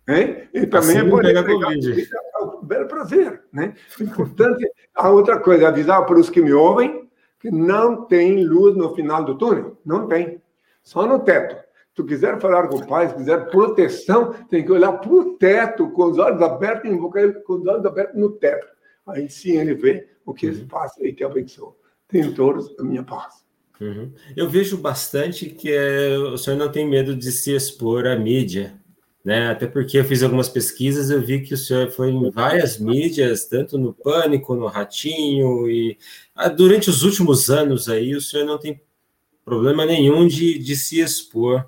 Hein? 0.07 0.47
E 0.53 0.67
também 0.67 0.97
assim 0.97 1.09
pode 1.09 1.27
pegar 1.27 1.43
Covid. 1.43 2.09
Belo 2.63 2.87
prazer, 2.87 3.43
né? 3.51 3.73
Importante. 3.99 4.65
A 4.93 5.09
outra 5.09 5.39
coisa, 5.39 5.67
avisar 5.67 6.05
para 6.05 6.19
os 6.19 6.29
que 6.29 6.41
me 6.41 6.53
ouvem 6.53 7.03
que 7.43 7.51
não 7.51 8.05
tem 8.05 8.41
luz 8.45 8.73
no 8.73 8.95
final 8.95 9.23
do 9.25 9.37
túnel. 9.37 9.77
Não 9.85 10.07
tem. 10.07 10.41
Só 10.81 11.05
no 11.05 11.19
teto. 11.19 11.55
Se 11.55 11.95
tu 11.95 12.05
quiser 12.05 12.39
falar 12.39 12.69
com 12.69 12.77
o 12.77 12.87
pai, 12.87 13.09
se 13.09 13.15
quiser 13.15 13.49
proteção, 13.49 14.31
tem 14.49 14.63
que 14.63 14.71
olhar 14.71 14.93
para 14.93 15.11
o 15.11 15.37
teto, 15.37 15.89
com 15.91 16.05
os 16.05 16.17
olhos 16.17 16.41
abertos, 16.41 16.89
invocar 16.89 17.23
ele 17.23 17.33
com 17.41 17.55
os 17.55 17.67
olhos 17.67 17.85
abertos 17.85 18.19
no 18.19 18.31
teto. 18.31 18.65
Aí 19.05 19.29
sim 19.29 19.57
ele 19.57 19.73
vê 19.73 20.07
o 20.25 20.33
que 20.33 20.53
se 20.53 20.63
passa 20.63 21.05
e 21.05 21.13
te 21.13 21.25
abençoa. 21.25 21.75
Tenho 22.13 22.31
todos 22.35 22.69
a 22.79 22.83
minha 22.83 23.01
paz. 23.01 23.43
Uhum. 23.81 24.11
Eu 24.37 24.47
vejo 24.47 24.77
bastante 24.77 25.49
que 25.49 25.71
é, 25.71 26.15
o 26.15 26.37
senhor 26.37 26.55
não 26.55 26.71
tem 26.71 26.87
medo 26.87 27.15
de 27.15 27.31
se 27.31 27.55
expor 27.55 28.05
à 28.05 28.15
mídia, 28.15 28.79
né? 29.25 29.49
Até 29.49 29.65
porque 29.65 29.97
eu 29.97 30.05
fiz 30.05 30.21
algumas 30.21 30.47
pesquisas, 30.47 31.09
eu 31.09 31.19
vi 31.19 31.41
que 31.41 31.55
o 31.55 31.57
senhor 31.57 31.89
foi 31.89 32.11
em 32.11 32.29
várias 32.29 32.77
mídias, 32.77 33.45
tanto 33.45 33.79
no 33.79 33.91
Pânico, 33.95 34.53
no 34.53 34.67
Ratinho, 34.67 35.67
e 35.67 35.97
ah, 36.35 36.49
durante 36.49 36.87
os 36.87 37.01
últimos 37.01 37.49
anos 37.49 37.89
aí, 37.89 38.15
o 38.15 38.21
senhor 38.21 38.45
não 38.45 38.59
tem 38.59 38.79
problema 39.43 39.83
nenhum 39.83 40.27
de, 40.27 40.59
de 40.59 40.75
se 40.75 40.99
expor. 40.99 41.67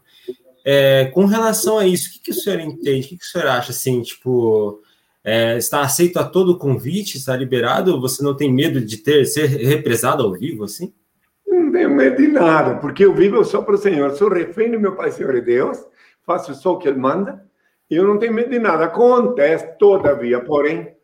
É, 0.64 1.06
com 1.06 1.26
relação 1.26 1.80
a 1.80 1.88
isso, 1.88 2.10
o 2.10 2.14
que, 2.14 2.20
que 2.20 2.32
o 2.32 2.36
senhor 2.36 2.60
entende? 2.60 3.08
O 3.08 3.10
que, 3.10 3.18
que 3.18 3.26
o 3.26 3.28
senhor 3.28 3.48
acha 3.48 3.72
assim, 3.72 4.04
tipo, 4.04 4.84
é, 5.26 5.58
está 5.58 5.82
aceito 5.82 6.20
a 6.20 6.24
todo 6.24 6.58
convite, 6.58 7.18
está 7.18 7.36
liberado? 7.36 8.00
Você 8.00 8.24
não 8.24 8.36
tem 8.36 8.54
medo 8.54 8.80
de 8.80 8.98
ter 8.98 9.26
ser 9.26 9.48
represado 9.48 10.22
ao 10.22 10.34
vivo 10.34 10.64
assim? 10.64 10.94
Não 11.48 11.72
tenho 11.72 11.90
medo 11.90 12.18
de 12.18 12.28
nada, 12.28 12.76
porque 12.76 13.04
eu 13.04 13.14
vivo 13.14 13.44
só 13.44 13.64
para 13.64 13.74
o 13.74 13.78
Senhor, 13.78 14.12
sou 14.12 14.30
refém 14.30 14.72
do 14.72 14.80
meu 14.80 14.96
Pai 14.96 15.12
Senhor 15.12 15.34
e 15.34 15.42
Deus, 15.42 15.84
faço 16.24 16.54
só 16.54 16.74
o 16.74 16.78
que 16.78 16.88
Ele 16.88 17.00
manda, 17.00 17.44
e 17.90 17.96
eu 17.96 18.06
não 18.06 18.20
tenho 18.20 18.34
medo 18.34 18.52
de 18.52 18.60
nada. 18.60 18.86
Acontece, 18.86 19.78
todavia, 19.80 20.40
porém, 20.40 20.96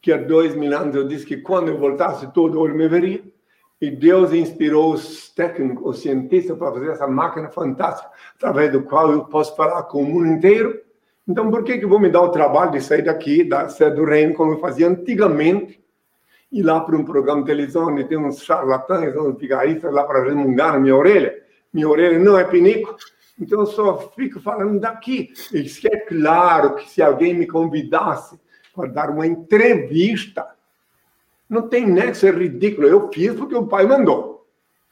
que 0.00 0.12
há 0.12 0.16
dois 0.16 0.54
mil 0.54 0.76
anos 0.76 0.94
eu 0.94 1.08
disse 1.08 1.26
que 1.26 1.38
quando 1.38 1.68
eu 1.68 1.78
voltasse, 1.78 2.32
todo 2.32 2.60
olho 2.60 2.76
me 2.76 2.88
veria. 2.88 3.24
E 3.80 3.90
Deus 3.90 4.32
inspirou 4.32 4.92
os 4.92 5.30
técnicos, 5.30 5.84
os 5.84 6.02
cientistas 6.02 6.56
para 6.58 6.72
fazer 6.72 6.90
essa 6.90 7.06
máquina 7.06 7.48
fantástica, 7.48 8.10
através 8.36 8.72
do 8.72 8.82
qual 8.82 9.12
eu 9.12 9.24
posso 9.24 9.54
falar 9.54 9.84
com 9.84 10.02
o 10.02 10.04
mundo 10.04 10.26
inteiro. 10.26 10.80
Então, 11.28 11.50
por 11.50 11.62
que 11.62 11.76
que 11.76 11.84
vou 11.84 12.00
me 12.00 12.08
dar 12.08 12.22
o 12.22 12.30
trabalho 12.30 12.72
de 12.72 12.80
sair 12.80 13.02
daqui, 13.02 13.44
da 13.44 13.68
sede 13.68 13.96
do 13.96 14.04
reino, 14.04 14.32
como 14.32 14.52
eu 14.52 14.60
fazia 14.60 14.88
antigamente, 14.88 15.78
ir 16.50 16.62
lá 16.62 16.80
para 16.80 16.96
um 16.96 17.04
programa 17.04 17.42
de 17.42 17.48
televisão 17.48 17.88
onde 17.88 18.04
tem 18.04 18.16
uns 18.16 18.42
charlatães, 18.42 19.14
uns 19.14 19.38
vigaristas 19.38 19.92
lá 19.92 20.04
para 20.04 20.24
remungar 20.24 20.72
na 20.72 20.80
minha 20.80 20.96
orelha? 20.96 21.36
Minha 21.70 21.86
orelha 21.86 22.18
não 22.18 22.38
é 22.38 22.44
pinico, 22.44 22.96
então 23.38 23.60
eu 23.60 23.66
só 23.66 24.10
fico 24.16 24.40
falando 24.40 24.80
daqui. 24.80 25.30
E 25.52 25.70
é 25.86 25.96
claro 25.98 26.76
que 26.76 26.88
se 26.88 27.02
alguém 27.02 27.34
me 27.34 27.46
convidasse 27.46 28.40
para 28.74 28.88
dar 28.88 29.10
uma 29.10 29.26
entrevista, 29.26 30.46
não 31.46 31.68
tem 31.68 31.86
nexo, 31.86 32.26
é 32.26 32.30
ridículo. 32.30 32.88
Eu 32.88 33.10
fiz 33.12 33.34
porque 33.34 33.54
o 33.54 33.66
pai 33.66 33.86
mandou. 33.86 34.37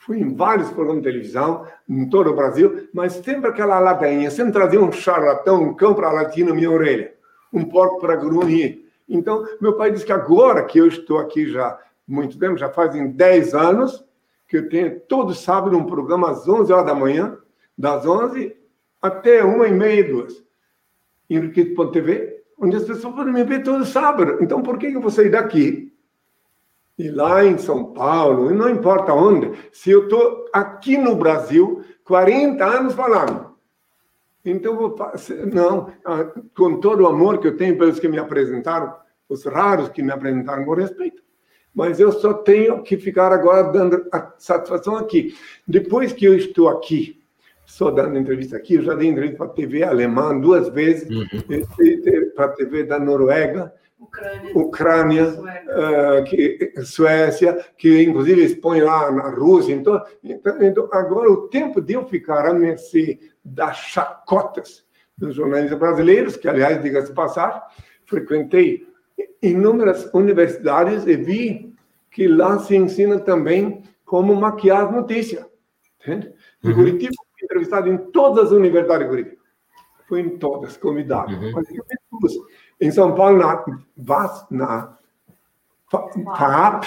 Fui 0.06 0.20
em 0.20 0.36
vários 0.36 0.70
programas 0.70 1.02
de 1.02 1.08
televisão, 1.10 1.66
em 1.88 2.08
todo 2.08 2.30
o 2.30 2.36
Brasil, 2.36 2.88
mas 2.94 3.14
sempre 3.14 3.50
aquela 3.50 3.80
ladainha, 3.80 4.30
sempre 4.30 4.52
trazia 4.52 4.80
um 4.80 4.92
charlatão, 4.92 5.60
um 5.60 5.74
cão 5.74 5.94
para 5.94 6.12
latir 6.12 6.46
na 6.46 6.54
minha 6.54 6.70
orelha, 6.70 7.12
um 7.52 7.64
porco 7.64 8.00
para 8.00 8.14
grunhir. 8.14 8.84
Então, 9.08 9.44
meu 9.60 9.72
pai 9.72 9.90
disse 9.90 10.06
que 10.06 10.12
agora 10.12 10.62
que 10.62 10.78
eu 10.78 10.86
estou 10.86 11.18
aqui 11.18 11.50
já 11.50 11.76
muito 12.06 12.38
tempo, 12.38 12.56
já 12.56 12.68
fazem 12.68 13.10
10 13.10 13.52
anos, 13.52 14.04
que 14.46 14.58
eu 14.58 14.68
tenho 14.68 15.00
todo 15.00 15.34
sábado 15.34 15.76
um 15.76 15.86
programa 15.86 16.30
às 16.30 16.48
11 16.48 16.72
horas 16.72 16.86
da 16.86 16.94
manhã, 16.94 17.36
das 17.76 18.06
11 18.06 18.56
até 19.02 19.42
uma 19.42 19.66
e 19.66 19.72
meia, 19.72 20.08
duas, 20.08 20.40
em 21.28 21.40
Riquito.tv, 21.40 22.44
onde 22.60 22.76
as 22.76 22.84
pessoas 22.84 23.12
podem 23.12 23.34
me 23.34 23.42
ver 23.42 23.64
todo 23.64 23.84
sábado. 23.84 24.38
Então, 24.40 24.62
por 24.62 24.78
que 24.78 24.86
eu 24.86 25.00
vou 25.00 25.10
sair 25.10 25.30
daqui 25.30 25.92
e 26.98 27.10
lá 27.10 27.44
em 27.44 27.58
São 27.58 27.92
Paulo, 27.92 28.52
não 28.54 28.70
importa 28.70 29.12
onde, 29.12 29.52
se 29.70 29.90
eu 29.90 30.04
estou 30.04 30.46
aqui 30.52 30.96
no 30.96 31.14
Brasil, 31.14 31.84
40 32.04 32.64
anos 32.64 32.94
falando. 32.94 33.54
Então, 34.44 34.76
vou, 34.76 34.96
não, 35.52 35.92
ah, 36.04 36.32
com 36.56 36.80
todo 36.80 37.02
o 37.02 37.06
amor 37.06 37.38
que 37.38 37.48
eu 37.48 37.56
tenho 37.56 37.76
pelos 37.76 37.98
que 37.98 38.08
me 38.08 38.18
apresentaram, 38.18 38.94
os 39.28 39.44
raros 39.44 39.88
que 39.88 40.02
me 40.02 40.12
apresentaram 40.12 40.64
com 40.64 40.74
respeito, 40.74 41.22
mas 41.74 42.00
eu 42.00 42.12
só 42.12 42.32
tenho 42.32 42.82
que 42.82 42.96
ficar 42.96 43.32
agora 43.32 43.64
dando 43.64 44.06
a 44.12 44.32
satisfação 44.38 44.96
aqui. 44.96 45.36
Depois 45.66 46.12
que 46.12 46.24
eu 46.24 46.34
estou 46.34 46.68
aqui, 46.68 47.20
só 47.66 47.90
dando 47.90 48.16
entrevista 48.16 48.56
aqui, 48.56 48.74
eu 48.76 48.82
já 48.82 48.94
dei 48.94 49.08
entrevista 49.08 49.36
para 49.36 49.46
a 49.46 49.54
TV 49.54 49.82
alemã 49.82 50.38
duas 50.38 50.68
vezes, 50.68 51.10
uhum. 51.10 51.26
para 52.34 52.46
a 52.46 52.48
TV 52.50 52.84
da 52.84 52.98
Noruega, 52.98 53.74
Ucrânia, 53.98 54.52
Ucrânia 54.54 55.24
uh, 55.28 56.24
que, 56.24 56.72
Suécia, 56.84 57.64
que 57.78 58.02
inclusive 58.02 58.44
expõe 58.44 58.80
lá 58.80 59.10
na 59.10 59.30
Rússia. 59.30 59.72
Então, 59.72 60.02
então, 60.22 60.62
então, 60.62 60.88
agora 60.92 61.30
o 61.30 61.48
tempo 61.48 61.80
de 61.80 61.94
eu 61.94 62.06
ficar 62.06 62.46
a 62.46 62.52
mercê 62.52 63.18
das 63.44 63.78
chacotas 63.78 64.84
dos 65.16 65.34
jornalistas 65.34 65.78
brasileiros, 65.78 66.36
que, 66.36 66.46
aliás, 66.46 66.82
diga-se 66.82 67.12
passar, 67.14 67.66
frequentei 68.04 68.86
inúmeras 69.42 70.10
universidades 70.12 71.06
e 71.06 71.16
vi 71.16 71.74
que 72.10 72.28
lá 72.28 72.58
se 72.58 72.76
ensina 72.76 73.18
também 73.18 73.82
como 74.04 74.34
maquiar 74.34 74.92
notícia. 74.92 75.46
Entende? 76.00 76.32
Em 76.62 76.68
uhum. 76.68 76.74
Curitiba, 76.74 77.14
fui 77.32 77.44
entrevistado 77.44 77.88
em 77.88 77.96
todas 78.10 78.46
as 78.46 78.52
universidades 78.52 79.06
de 79.06 79.10
Curitiba. 79.10 79.42
Fui 80.06 80.20
em 80.20 80.38
todas, 80.38 80.76
convidado. 80.76 81.32
Uhum. 81.32 81.52
Em 82.80 82.90
São 82.90 83.14
Paulo, 83.14 83.38
na 83.38 83.64
VAS, 83.96 84.46
na 84.50 84.96
FAP, 85.90 86.84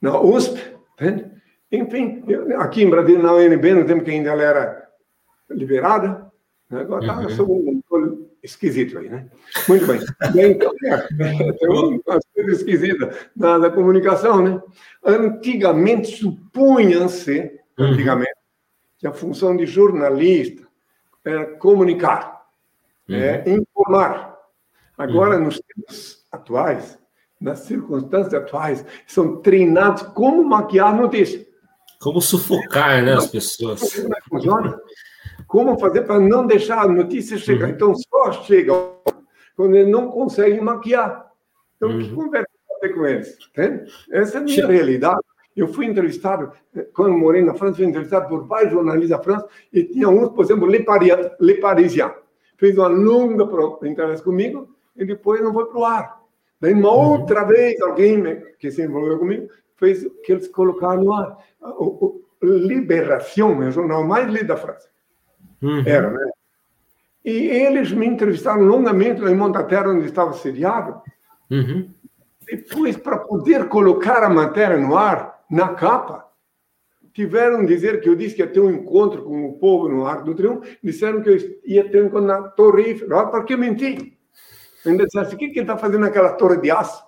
na 0.00 0.20
USP, 0.20 0.60
entende? 0.94 1.30
enfim, 1.70 2.24
aqui 2.58 2.82
em 2.82 2.90
Brasília, 2.90 3.22
na 3.22 3.34
UNB, 3.34 3.74
no 3.74 3.84
tempo 3.84 4.04
que 4.04 4.10
ainda 4.10 4.30
ela 4.30 4.42
era 4.42 4.88
liberada, 5.50 6.30
né? 6.70 6.80
agora 6.80 7.06
tá, 7.06 7.16
uhum. 7.16 7.22
eu 7.22 7.30
sou 7.30 8.26
esquisito 8.42 8.98
aí, 8.98 9.08
né? 9.08 9.28
Muito 9.68 9.86
bem. 9.86 10.00
bem 10.32 10.52
então, 10.52 10.72
é, 10.84 11.52
tem 11.52 11.68
umas 11.68 12.24
coisas 12.32 12.58
esquisitas 12.58 13.28
na, 13.36 13.58
na, 13.58 13.70
comunicação, 13.70 14.42
né? 14.42 14.62
Antigamente, 15.04 16.16
supunha-se, 16.16 17.60
uhum. 17.78 17.86
antigamente, 17.86 18.36
que 18.98 19.06
a 19.06 19.12
função 19.12 19.56
de 19.56 19.66
jornalista 19.66 20.62
era 21.24 21.44
comunicar, 21.56 22.46
uhum. 23.08 23.16
é, 23.16 23.44
informar. 23.46 24.35
Agora, 24.96 25.36
uhum. 25.36 25.44
nos 25.44 25.60
tempos 25.60 26.24
atuais, 26.32 26.98
nas 27.40 27.60
circunstâncias 27.60 28.34
atuais, 28.34 28.84
são 29.06 29.36
treinados 29.40 30.02
como 30.02 30.42
maquiar 30.44 30.96
notícia. 30.96 31.46
Como 32.00 32.20
sufocar 32.20 33.02
né, 33.02 33.14
as 33.14 33.26
pessoas. 33.26 33.80
Funciona? 34.28 34.78
Como 35.46 35.78
fazer 35.78 36.02
para 36.02 36.18
não 36.20 36.46
deixar 36.46 36.82
a 36.82 36.88
notícia 36.88 37.36
chegar? 37.38 37.66
Uhum. 37.68 37.72
Então, 37.72 37.94
só 37.94 38.32
chega 38.44 38.72
quando 39.56 39.76
ele 39.76 39.90
não 39.90 40.10
consegue 40.10 40.60
maquiar. 40.60 41.30
Então, 41.76 41.90
uhum. 41.90 41.98
que 41.98 42.14
conversa 42.14 42.48
com 42.94 43.06
eles? 43.06 43.36
Entende? 43.50 43.90
Essa 44.10 44.38
é 44.38 44.40
a 44.40 44.44
minha 44.44 44.66
realidade. 44.66 45.20
Eu 45.56 45.68
fui 45.68 45.86
entrevistado, 45.86 46.52
quando 46.92 47.16
morei 47.16 47.42
na 47.42 47.54
França, 47.54 47.76
fui 47.76 47.86
entrevistado 47.86 48.28
por 48.28 48.46
vários 48.46 48.72
jornalistas 48.72 49.18
da 49.18 49.22
França, 49.22 49.48
e 49.72 49.84
tinha 49.84 50.06
uns, 50.06 50.28
por 50.28 50.44
exemplo, 50.44 50.66
Le, 50.66 51.54
Parisien. 51.60 52.12
Fez 52.58 52.76
uma 52.76 52.88
longa 52.88 53.44
entrevista 53.86 54.22
comigo, 54.22 54.75
e 54.96 55.04
depois 55.04 55.42
não 55.42 55.52
foi 55.52 55.66
para 55.66 55.78
o 55.78 55.84
ar. 55.84 56.20
Daí, 56.60 56.72
uma 56.72 56.90
uhum. 56.90 57.20
outra 57.20 57.44
vez, 57.44 57.80
alguém 57.80 58.22
que 58.58 58.70
se 58.70 58.82
envolveu 58.82 59.18
comigo 59.18 59.48
fez 59.76 60.06
que 60.24 60.32
eles 60.32 60.48
colocaram 60.48 61.04
no 61.04 61.12
ar. 61.12 61.38
O, 61.60 62.22
o 62.42 62.46
Liberação, 62.46 63.62
é 63.62 63.68
o 63.68 63.72
jornal 63.72 64.04
mais 64.04 64.28
lido 64.30 64.48
da 64.48 64.56
França. 64.56 64.88
Uhum. 65.62 65.82
Era, 65.86 66.10
né? 66.10 66.30
E 67.24 67.48
eles 67.48 67.90
me 67.90 68.06
entrevistaram 68.06 68.62
longamente 68.62 69.20
lá 69.20 69.30
em 69.30 69.34
Montaterra, 69.34 69.90
onde 69.90 70.06
estava 70.06 70.32
sediado. 70.32 71.00
Uhum. 71.50 71.90
Depois, 72.46 72.96
para 72.96 73.18
poder 73.18 73.68
colocar 73.68 74.22
a 74.22 74.28
matéria 74.28 74.78
no 74.78 74.96
ar, 74.96 75.44
na 75.50 75.70
capa, 75.70 76.24
tiveram 77.12 77.66
dizer 77.66 78.00
que 78.00 78.08
eu 78.08 78.14
disse 78.14 78.36
que 78.36 78.42
ia 78.42 78.46
ter 78.46 78.60
um 78.60 78.70
encontro 78.70 79.24
com 79.24 79.46
o 79.46 79.58
povo 79.58 79.88
no 79.88 80.06
Arco 80.06 80.26
do 80.26 80.34
Triunfo, 80.34 80.62
disseram 80.82 81.20
que 81.20 81.30
eu 81.30 81.36
ia 81.64 81.88
ter 81.88 82.02
um 82.02 82.06
encontro 82.06 82.26
na 82.26 82.42
Torre 82.42 82.82
Eiffel. 82.82 83.18
Ah, 83.18 83.26
por 83.26 83.44
que 83.44 83.56
menti? 83.56 84.15
Ainda 84.86 85.04
disseram 85.04 85.26
assim, 85.26 85.36
o 85.36 85.38
que, 85.38 85.48
que 85.48 85.58
ele 85.58 85.62
está 85.62 85.76
fazendo 85.76 86.00
naquela 86.00 86.32
torre 86.34 86.58
de 86.58 86.70
aço? 86.70 87.04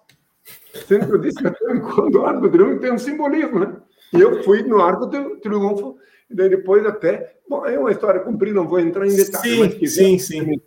Sendo 0.86 1.06
que 1.06 1.12
eu 1.12 1.18
disse 1.18 1.38
que 1.38 1.64
o 1.64 1.76
encontro 1.76 2.10
do 2.10 2.24
Arco 2.24 2.40
do 2.40 2.50
Triunfo 2.50 2.80
tem 2.80 2.92
um 2.92 2.98
simbolismo, 2.98 3.60
né? 3.60 3.76
E 4.12 4.20
eu 4.20 4.42
fui 4.42 4.62
no 4.62 4.82
Arco 4.82 5.06
do 5.06 5.36
Triunfo 5.36 5.96
e 6.30 6.34
daí 6.34 6.48
depois 6.48 6.84
até. 6.84 7.36
Bom, 7.48 7.64
é 7.66 7.78
uma 7.78 7.90
história 7.90 8.20
comprida, 8.20 8.56
não 8.56 8.68
vou 8.68 8.80
entrar 8.80 9.06
em 9.06 9.14
detalhes. 9.14 9.40
Sim, 9.40 9.60
mas 9.60 9.74
quiser, 9.74 10.04
sim, 10.04 10.18
sim. 10.18 10.60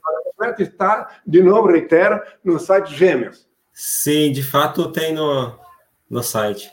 Está, 0.58 1.20
de 1.26 1.44
novo, 1.44 1.68
reitera, 1.68 2.24
no 2.44 2.60
site 2.60 2.96
Gêmeos. 2.96 3.48
Sim, 3.72 4.32
de 4.32 4.42
fato 4.42 4.92
tem 4.92 5.14
no, 5.14 5.56
no 6.10 6.24
site. 6.24 6.72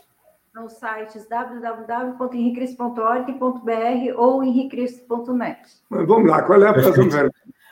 Nos 0.54 0.73
sites 0.73 1.28
www.henricristo.org.br 1.28 4.16
ou 4.16 4.42
henricristo.net. 4.42 5.61
Mas 5.88 6.07
vamos 6.07 6.30
lá, 6.30 6.42
qual 6.42 6.62
é 6.62 6.68
a 6.68 6.73
próxima 6.73 6.95
pergunta? 6.95 7.30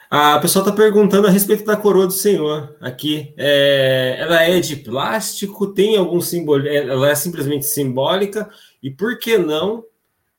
A 0.09 0.39
pessoa 0.39 0.63
está 0.63 0.73
perguntando 0.73 1.27
a 1.27 1.29
respeito 1.29 1.65
da 1.65 1.75
coroa 1.75 2.07
do 2.07 2.13
Senhor 2.13 2.75
aqui. 2.79 3.33
É, 3.37 4.17
ela 4.19 4.43
é 4.43 4.59
de 4.59 4.77
plástico? 4.77 5.67
Tem 5.67 5.97
algum 5.97 6.21
símbolo? 6.21 6.65
Ela 6.67 7.09
é 7.09 7.15
simplesmente 7.15 7.65
simbólica? 7.65 8.49
E 8.81 8.89
por 8.89 9.19
que 9.19 9.37
não 9.37 9.83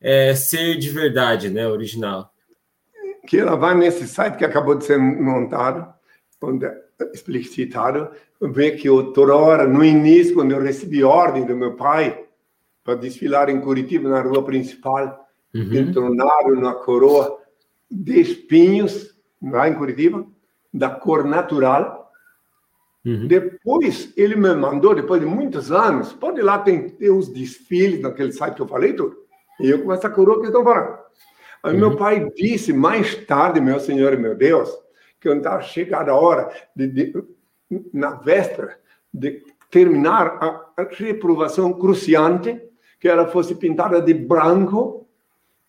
é, 0.01 0.35
ser 0.35 0.77
de 0.77 0.91
verdade, 0.91 1.51
né, 1.51 1.67
original. 1.67 2.33
Que 3.27 3.39
ela 3.39 3.57
vai 3.57 3.75
nesse 3.75 4.07
site 4.07 4.37
que 4.37 4.45
acabou 4.45 4.75
de 4.75 4.85
ser 4.85 4.99
montado, 4.99 5.93
onde 6.41 6.65
é 6.65 6.75
explicitado, 7.13 8.09
vê 8.41 8.73
que 8.73 8.89
hora, 8.89 9.67
no 9.67 9.85
início, 9.85 10.35
quando 10.35 10.53
eu 10.53 10.63
recebi 10.63 11.03
ordem 11.05 11.45
do 11.45 11.57
meu 11.57 11.75
pai 11.75 12.25
para 12.83 12.95
desfilar 12.95 13.51
em 13.51 13.61
Curitiba, 13.61 14.09
na 14.09 14.23
rua 14.23 14.43
principal, 14.45 15.29
uhum. 15.55 15.75
entronaram 15.75 16.55
na 16.55 16.73
coroa 16.75 17.39
de 17.91 18.21
espinhos, 18.21 19.15
lá 19.43 19.69
em 19.69 19.75
Curitiba, 19.75 20.27
da 20.73 20.91
cor 20.91 21.25
natural. 21.25 22.11
Uhum. 23.05 23.27
Depois, 23.27 24.13
ele 24.17 24.37
me 24.37 24.55
mandou, 24.55 24.95
depois 24.95 25.21
de 25.21 25.27
muitos 25.27 25.73
anos, 25.73 26.13
pode 26.13 26.41
ir 26.41 26.43
lá, 26.43 26.59
tem, 26.59 26.89
tem 26.91 27.11
os 27.11 27.29
desfiles 27.29 28.01
naquele 28.01 28.33
site 28.33 28.57
que 28.57 28.63
eu 28.63 28.69
falei, 28.69 28.93
tudo 28.93 29.29
e 29.59 29.71
eu 29.71 29.83
com 29.83 29.93
essa 29.93 30.09
coroa 30.09 30.41
que 30.41 30.47
estão 30.47 30.63
falando. 30.63 30.99
Aí 31.63 31.73
uhum. 31.75 31.81
meu 31.81 31.97
pai 31.97 32.31
disse 32.37 32.73
mais 32.73 33.15
tarde, 33.27 33.61
meu 33.61 33.81
Senhor 33.81 34.13
e 34.13 34.17
meu 34.17 34.35
Deus, 34.35 34.71
que 35.21 35.29
eu 35.29 35.37
estava 35.37 35.61
chegada 35.63 36.13
a 36.13 36.17
hora 36.17 36.51
de, 36.75 36.87
de, 36.87 37.25
na 37.93 38.11
véspera 38.11 38.79
de 39.13 39.43
terminar 39.71 40.39
a, 40.41 40.83
a 40.83 40.89
reprovação 40.91 41.73
cruciante, 41.73 42.61
que 43.01 43.09
ela 43.09 43.27
fosse 43.27 43.55
pintada 43.55 44.01
de 44.01 44.15
branco 44.15 45.07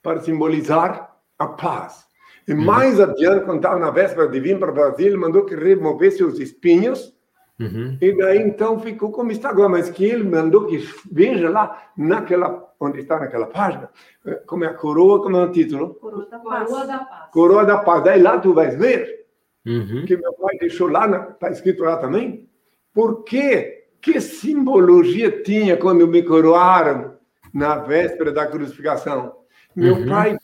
para 0.01 0.21
simbolizar 0.21 1.15
a 1.37 1.47
paz. 1.47 2.07
E 2.49 2.53
uhum. 2.53 2.65
mais 2.65 2.99
adiante, 2.99 3.45
quando 3.45 3.57
estava 3.57 3.79
na 3.79 3.91
véspera 3.91 4.27
de 4.27 4.39
vir 4.39 4.57
para 4.57 4.71
o 4.71 4.73
Brasil, 4.73 5.05
ele 5.05 5.17
mandou 5.17 5.45
que 5.45 5.55
removesse 5.55 6.23
os 6.23 6.39
espinhos. 6.39 7.15
Uhum. 7.59 7.95
E 8.01 8.17
daí 8.17 8.39
então 8.39 8.79
ficou 8.79 9.11
como 9.11 9.31
está 9.31 9.49
agora, 9.49 9.69
mas 9.69 9.89
que 9.89 10.03
ele 10.03 10.23
mandou 10.23 10.65
que 10.65 10.83
veja 11.11 11.47
lá 11.47 11.91
naquela 11.95 12.67
onde 12.79 13.01
está 13.01 13.19
naquela 13.19 13.45
página, 13.45 13.89
eh, 14.25 14.41
como 14.47 14.63
é 14.63 14.67
a 14.67 14.73
coroa, 14.73 15.21
como 15.21 15.37
é 15.37 15.43
o 15.43 15.51
título? 15.51 15.93
Coroa 15.95 16.25
da 16.25 16.39
Paz. 16.39 16.69
Coroa 16.69 16.87
da 16.87 16.97
Paz. 16.99 17.29
Coroa 17.31 17.65
da 17.65 17.77
Paz. 17.77 18.03
Daí 18.03 18.21
lá 18.21 18.39
tu 18.39 18.53
vais 18.53 18.75
ver 18.75 19.25
uhum. 19.67 20.05
que 20.05 20.17
meu 20.17 20.33
pai 20.33 20.57
deixou 20.57 20.87
lá, 20.87 21.29
está 21.31 21.51
escrito 21.51 21.83
lá 21.83 21.97
também, 21.97 22.49
por 22.93 23.23
quê? 23.25 23.89
Que 24.01 24.19
simbologia 24.21 25.43
tinha 25.43 25.77
quando 25.77 26.07
me 26.07 26.23
coroaram 26.23 27.15
na 27.53 27.75
véspera 27.75 28.31
da 28.31 28.47
crucificação? 28.47 29.35
Meu 29.75 29.95
uhum. 29.95 30.07
pai 30.07 30.37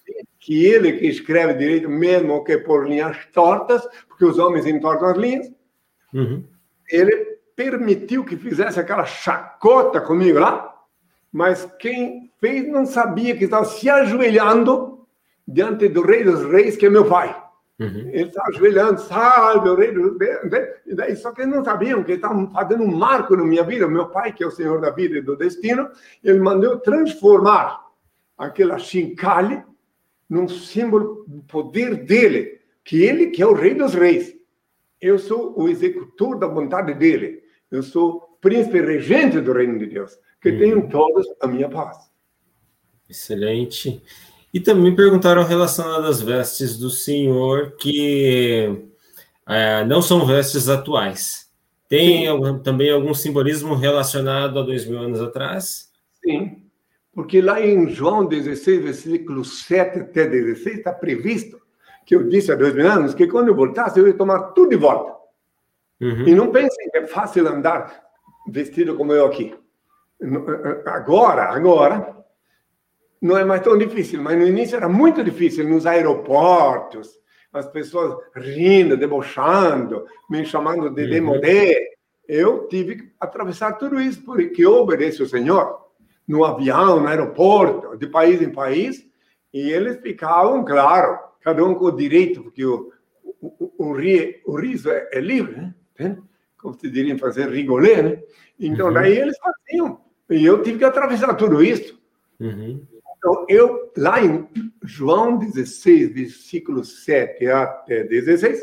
que 0.45 0.63
ele 0.63 0.91
que 0.91 1.08
escreve 1.08 1.55
direito, 1.55 1.89
mesmo 1.89 2.43
que 2.43 2.55
por 2.55 2.88
linhas 2.88 3.17
tortas, 3.34 3.81
porque 4.08 4.23
os 4.23 4.38
homens 4.38 4.67
entortam 4.67 5.08
as 5.08 5.17
linhas, 5.17 5.51
uhum. 6.13 6.43
ele 6.88 7.39
permitiu 7.55 8.23
que 8.23 8.38
fizesse 8.38 8.79
aquela 8.79 9.05
chacota 9.05 9.99
comigo 9.99 10.38
lá, 10.38 10.71
mas 11.34 11.67
quem 11.79 12.31
fez 12.39 12.67
não 12.67 12.86
sabia 12.86 13.36
que 13.36 13.45
estava 13.45 13.65
se 13.65 13.89
ajoelhando 13.89 15.08
diante 15.47 15.89
do 15.89 16.03
Rei 16.03 16.23
dos 16.23 16.45
Reis, 16.45 16.77
que 16.77 16.86
é 16.86 16.91
meu 16.91 17.05
pai. 17.05 17.36
Uhum. 17.79 18.10
Ele 18.13 18.27
estava 18.27 18.49
ajoelhando, 18.49 19.01
salve 19.01 19.67
o 19.67 19.75
Rei 19.75 19.93
dos 19.93 20.15
Reis. 20.19 21.21
Só 21.21 21.31
que 21.31 21.41
eles 21.41 21.55
não 21.55 21.63
sabiam 21.63 22.03
que 22.03 22.12
estavam 22.12 22.51
fazendo 22.51 22.84
um 22.84 22.95
marco 22.95 23.36
na 23.36 23.43
minha 23.43 23.63
vida. 23.63 23.88
Meu 23.88 24.10
pai, 24.10 24.31
que 24.31 24.43
é 24.43 24.47
o 24.47 24.51
Senhor 24.51 24.79
da 24.79 24.91
vida 24.91 25.17
e 25.17 25.21
do 25.21 25.36
destino, 25.36 25.89
ele 26.23 26.39
mandou 26.39 26.77
transformar 26.77 27.84
aquela 28.38 28.77
chincalhe 28.77 29.63
num 30.29 30.47
símbolo 30.47 31.25
do 31.27 31.41
poder 31.43 32.05
dele, 32.05 32.59
que 32.83 33.03
ele 33.03 33.27
que 33.27 33.41
é 33.41 33.45
o 33.45 33.53
Rei 33.53 33.73
dos 33.73 33.93
Reis. 33.93 34.35
Eu 34.99 35.19
sou 35.19 35.59
o 35.59 35.69
executor 35.69 36.39
da 36.39 36.47
vontade 36.47 36.93
dele. 36.93 37.43
Eu 37.71 37.83
sou 37.83 38.38
príncipe 38.41 38.79
regente 38.81 39.39
do 39.39 39.53
reino 39.53 39.77
de 39.77 39.88
Deus 39.88 40.17
que 40.45 40.51
hum. 40.51 40.59
tenham 40.59 40.88
todos 40.88 41.25
a 41.41 41.47
minha 41.47 41.67
paz. 41.67 41.97
Excelente. 43.09 44.01
E 44.53 44.59
também 44.59 44.95
perguntaram 44.95 45.43
relacionado 45.43 46.05
às 46.05 46.21
vestes 46.21 46.77
do 46.77 46.89
Senhor, 46.89 47.75
que 47.77 48.88
é, 49.47 49.83
não 49.85 50.01
são 50.01 50.25
vestes 50.25 50.69
atuais. 50.69 51.51
Tem 51.89 52.27
algum, 52.27 52.59
também 52.59 52.91
algum 52.91 53.13
simbolismo 53.13 53.75
relacionado 53.75 54.59
a 54.59 54.63
dois 54.63 54.85
mil 54.85 54.99
anos 54.99 55.19
atrás? 55.19 55.91
Sim, 56.23 56.64
porque 57.15 57.41
lá 57.41 57.62
em 57.62 57.88
João 57.89 58.25
16, 58.25 58.84
versículo 58.84 59.45
7 59.45 59.99
até 60.01 60.28
16, 60.28 60.80
está 60.80 60.91
previsto 60.91 61.62
que 62.06 62.13
eu 62.13 62.28
disse 62.28 62.51
há 62.51 62.56
dois 62.56 62.75
mil 62.75 62.88
anos 62.88 63.15
que 63.15 63.25
quando 63.25 63.47
eu 63.47 63.56
voltasse 63.56 63.97
eu 63.97 64.06
ia 64.06 64.13
tomar 64.13 64.51
tudo 64.51 64.71
de 64.71 64.75
volta. 64.75 65.15
Uhum. 66.01 66.28
E 66.28 66.36
não 66.36 66.51
pensem 66.51 66.89
que 66.91 66.97
é 66.97 67.08
fácil 67.08 67.47
andar 67.47 68.04
vestido 68.49 68.95
como 68.95 69.13
eu 69.13 69.25
aqui. 69.25 69.56
Agora, 70.86 71.45
agora, 71.45 72.17
não 73.21 73.38
é 73.38 73.45
mais 73.45 73.62
tão 73.62 73.78
difícil, 73.78 74.21
mas 74.21 74.38
no 74.38 74.45
início 74.45 74.75
era 74.75 74.89
muito 74.89 75.23
difícil 75.23 75.67
nos 75.67 75.86
aeroportos, 75.86 77.10
as 77.54 77.67
pessoas 77.67 78.13
rindo, 78.36 78.97
debochando, 78.97 80.06
me 80.30 80.45
chamando 80.45 80.89
de 80.89 81.04
uhum. 81.04 81.10
demodé. 81.10 81.75
Eu 82.28 82.67
tive 82.67 82.97
que 82.97 83.12
atravessar 83.21 83.73
tudo 83.73 84.01
isso 84.01 84.21
porque 84.25 84.65
eu 84.65 84.73
obedeço 84.73 85.23
ao 85.23 85.30
Senhor. 85.30 85.85
No 86.27 86.43
avião, 86.43 86.99
no 86.99 87.07
aeroporto, 87.07 87.97
de 87.97 88.07
país 88.07 88.41
em 88.41 88.51
país, 88.51 89.05
e 89.53 89.71
eles 89.71 90.01
ficavam, 90.01 90.65
claro, 90.65 91.19
cada 91.41 91.63
um 91.63 91.75
com 91.75 91.85
o 91.85 91.95
direito, 91.95 92.43
porque 92.43 92.65
o, 92.65 92.91
o, 93.41 93.71
o, 93.77 93.95
o 94.47 94.59
riso 94.59 94.89
é, 94.89 95.09
é 95.13 95.19
livre, 95.19 95.73
né? 95.99 96.17
como 96.57 96.73
se 96.73 96.89
diriam 96.89 97.17
fazer 97.17 97.49
rigolé, 97.49 98.01
né? 98.01 98.23
Então, 98.59 98.88
uhum. 98.88 98.93
daí 98.93 99.17
eles 99.17 99.38
faziam 99.38 100.01
e 100.29 100.43
eu 100.43 100.61
tive 100.63 100.79
que 100.79 100.85
atravessar 100.85 101.33
tudo 101.35 101.63
isso. 101.63 101.99
Uhum. 102.39 102.85
Então, 103.17 103.45
eu, 103.47 103.91
lá 103.97 104.23
em 104.23 104.47
João 104.83 105.38
16, 105.38 106.13
versículo 106.13 106.83
7 106.83 107.47
até 107.47 108.03
16, 108.03 108.59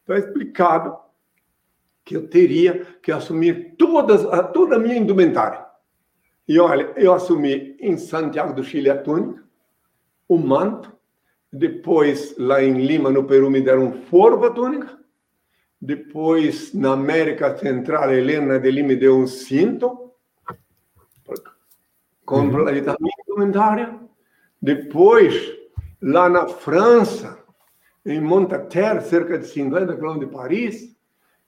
está 0.00 0.18
explicado 0.18 0.96
que 2.04 2.16
eu 2.16 2.28
teria 2.28 2.86
que 3.02 3.10
assumir 3.12 3.74
todas, 3.78 4.22
toda 4.52 4.76
a 4.76 4.78
minha 4.78 4.96
indumentária. 4.96 5.63
E 6.46 6.58
olha, 6.58 6.92
eu 6.96 7.12
assumi 7.14 7.76
em 7.80 7.96
Santiago 7.96 8.52
do 8.52 8.62
Chile 8.62 8.90
a 8.90 8.98
túnica, 8.98 9.42
o 10.28 10.36
manto, 10.36 10.92
depois 11.52 12.34
lá 12.36 12.62
em 12.62 12.84
Lima, 12.84 13.10
no 13.10 13.24
Peru, 13.24 13.50
me 13.50 13.60
deram 13.60 13.86
um 13.86 13.92
forro 13.92 14.38
para 14.38 14.48
a 14.48 14.52
túnica, 14.52 14.98
depois 15.80 16.72
na 16.74 16.92
América 16.92 17.56
Central, 17.56 18.12
Helena 18.12 18.58
de 18.58 18.70
Lima 18.70 18.88
me 18.88 18.96
deu 18.96 19.18
um 19.18 19.26
cinto, 19.26 20.12
completamente 22.24 22.88
uhum. 22.88 23.34
indumentária. 23.34 23.98
Depois, 24.60 25.52
lá 26.00 26.28
na 26.28 26.48
França, 26.48 27.38
em 28.04 28.20
Montaterre, 28.20 29.02
cerca 29.02 29.38
de 29.38 29.46
50 29.46 29.94
quilômetros 29.94 30.28
de 30.28 30.34
Paris, 30.34 30.93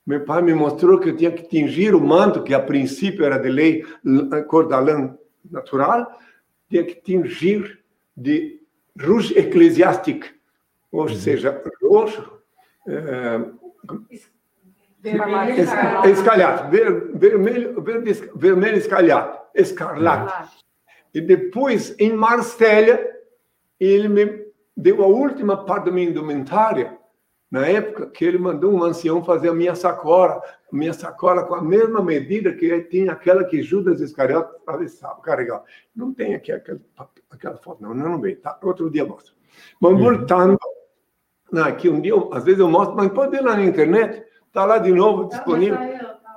meu 0.07 0.23
pai 0.23 0.41
me 0.41 0.53
mostrou 0.53 0.99
que 0.99 1.09
eu 1.09 1.17
tinha 1.17 1.31
que 1.31 1.43
tingir 1.43 1.93
o 1.93 1.99
manto, 1.99 2.41
que 2.41 2.53
a 2.53 2.61
princípio 2.61 3.25
era 3.25 3.37
de 3.37 3.49
lei 3.49 3.85
cor 4.47 4.65
da 4.65 4.79
lã 4.79 5.17
natural, 5.51 6.17
tinha 6.69 6.85
que 6.85 6.95
tingir 6.95 7.83
de 8.15 8.61
rouge 8.97 9.37
eclesiástique, 9.37 10.33
ou 10.89 11.01
uhum. 11.01 11.09
seja, 11.09 11.61
roxo, 11.83 12.25
é, 12.87 13.41
vermelho 15.01 15.61
escalhado, 16.09 16.71
vermelho, 17.13 17.81
verde, 17.81 18.31
vermelho 18.33 18.77
escalhado, 18.77 19.37
escarlate. 19.53 20.65
E 21.13 21.19
depois, 21.19 21.93
em 21.99 22.13
Marsella, 22.13 22.97
ele 23.77 24.07
me 24.07 24.47
deu 24.75 25.03
a 25.03 25.07
última 25.07 25.65
parte 25.65 25.85
da 25.85 25.91
minha 25.91 26.09
indumentária, 26.09 26.96
na 27.49 27.65
época 27.65 28.07
que 28.07 28.25
ele 28.25 28.37
mandou 28.37 28.73
um 28.73 28.83
ancião 28.83 29.23
fazer 29.23 29.49
a 29.49 29.53
minha 29.53 29.73
sacola, 29.73 30.41
a 30.71 30.75
minha 30.75 30.93
sacola 30.93 31.43
com 31.43 31.55
a 31.55 31.61
mesma 31.61 32.03
medida 32.03 32.51
que 32.53 32.81
tinha 32.81 33.13
aquela 33.13 33.43
que 33.45 33.61
Judas 33.61 34.01
Iscariote 34.01 34.55
atravessava, 34.57 35.21
carregava. 35.21 35.63
Não 35.95 36.13
tem 36.13 36.35
aqui 36.35 36.51
aquela, 36.51 36.79
aquela 37.29 37.57
foto, 37.57 37.81
não, 37.81 37.93
não 37.93 38.19
veio, 38.19 38.37
tá? 38.37 38.57
Outro 38.61 38.89
dia 38.89 39.05
mostro. 39.05 39.33
Mas 39.79 39.91
uhum. 39.93 39.97
voltando, 39.97 40.57
aqui 41.63 41.87
um 41.89 42.01
dia, 42.01 42.13
às 42.33 42.43
vezes 42.43 42.59
eu 42.59 42.69
mostro, 42.69 42.95
mas 42.95 43.11
pode 43.11 43.31
ver 43.31 43.43
lá 43.43 43.55
na 43.55 43.63
internet, 43.63 44.23
está 44.47 44.65
lá 44.65 44.77
de 44.77 44.91
novo 44.91 45.29
disponível. 45.29 45.77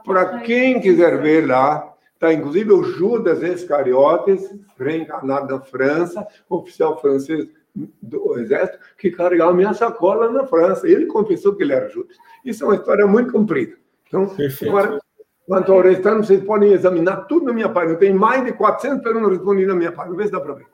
Para 0.04 0.40
quem 0.40 0.80
quiser 0.80 1.20
ver 1.20 1.46
lá, 1.46 1.90
Está 2.20 2.34
inclusive 2.34 2.70
o 2.70 2.82
Judas 2.82 3.42
Iscariotes, 3.42 4.54
reencarnado 4.78 5.54
na 5.54 5.60
França, 5.62 6.28
oficial 6.50 7.00
francês 7.00 7.48
do 7.74 8.38
exército, 8.38 8.78
que 8.98 9.10
carregava 9.10 9.52
minha 9.52 9.72
sacola 9.74 10.30
na 10.30 10.46
França. 10.46 10.88
Ele 10.88 11.06
confessou 11.06 11.54
que 11.54 11.62
ele 11.62 11.72
era 11.72 11.88
Judas. 11.88 12.16
Isso 12.44 12.64
é 12.64 12.66
uma 12.66 12.76
história 12.76 13.06
muito 13.06 13.32
comprida. 13.32 13.76
Então, 14.06 14.28
Perfeito. 14.28 14.76
agora, 14.76 15.00
quanto 15.46 15.72
ao 15.72 15.80
restante, 15.80 16.26
vocês 16.26 16.44
podem 16.44 16.72
examinar 16.72 17.26
tudo 17.26 17.46
na 17.46 17.52
minha 17.52 17.68
página. 17.68 17.94
Eu 17.94 17.98
tenho 17.98 18.18
mais 18.18 18.44
de 18.44 18.52
400 18.52 19.02
perguntas 19.02 19.30
respondidas 19.30 19.68
na 19.68 19.78
minha 19.78 19.92
página. 19.92 20.16
Vê 20.16 20.26
se 20.26 20.32
dá 20.32 20.40
para 20.40 20.54
ver. 20.54 20.66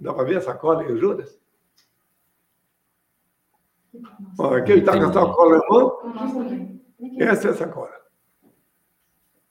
Dá 0.00 0.14
para 0.14 0.24
ver 0.24 0.36
a 0.36 0.40
sacola 0.40 0.84
e 0.84 0.92
o 0.92 0.96
Judas? 0.96 1.38
Olha, 4.38 4.58
aqui 4.58 4.72
ele 4.72 4.80
está 4.80 4.92
com 4.92 5.06
a 5.06 5.12
sacola 5.12 5.58
na 5.58 5.68
mão. 5.68 5.98
Essa 7.18 7.48
é 7.48 7.50
a 7.50 7.54
sacola. 7.54 7.97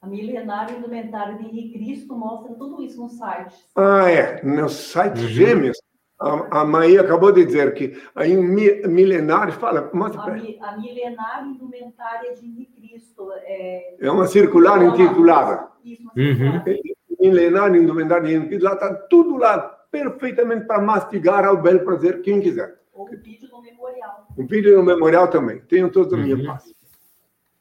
A 0.02 0.08
milenária 0.08 0.76
indumentária 0.78 1.36
de 1.38 1.46
Henrique 1.46 1.80
Cristo 1.80 2.16
mostra 2.16 2.54
tudo 2.54 2.82
isso 2.84 3.02
no 3.02 3.10
site. 3.10 3.56
Ah, 3.76 4.10
é. 4.10 4.44
No 4.44 4.70
site 4.70 5.22
uhum. 5.22 5.28
Gêmeos. 5.28 5.78
A, 6.20 6.62
a 6.62 6.66
Maia 6.66 7.02
acabou 7.02 7.32
de 7.32 7.46
dizer 7.46 7.74
que 7.76 8.00
aí 8.16 8.36
milenário 8.36 9.54
fala. 9.54 9.90
Mostra 9.94 10.22
a, 10.22 10.32
mi, 10.32 10.58
a 10.62 10.78
milenária 10.78 11.46
indumentária 11.46 12.34
de 12.36 12.46
Henrique 12.46 12.82
Cristo. 12.82 13.32
É, 13.42 13.96
é 14.00 14.12
uma 14.12 14.28
circular 14.28 14.84
intitulada. 14.84 15.68
Isso, 15.84 16.04
uma 16.04 16.14
circular. 16.14 16.64
Uhum. 16.68 16.84
Milenária 17.20 17.78
indumentária 17.80 18.28
de 18.28 18.34
Henrique 18.34 18.50
Cristo. 18.50 18.66
Lá 18.66 18.74
está 18.74 18.94
tudo 18.94 19.38
lá, 19.38 19.60
perfeitamente 19.92 20.66
para 20.66 20.82
mastigar 20.82 21.46
ao 21.46 21.62
belo 21.62 21.80
prazer, 21.82 22.22
quem 22.22 22.40
quiser. 22.40 22.80
Ou 22.94 23.06
o 23.06 23.10
vídeo 23.10 23.48
do 23.50 23.62
memorial. 23.62 24.28
O 24.36 24.44
vídeo 24.44 24.76
do 24.76 24.84
memorial 24.84 25.28
também. 25.28 25.60
Tenho 25.62 25.92
todos 25.92 26.14
a 26.14 26.18
minha 26.18 26.36
uhum. 26.36 26.46
paz. 26.46 26.74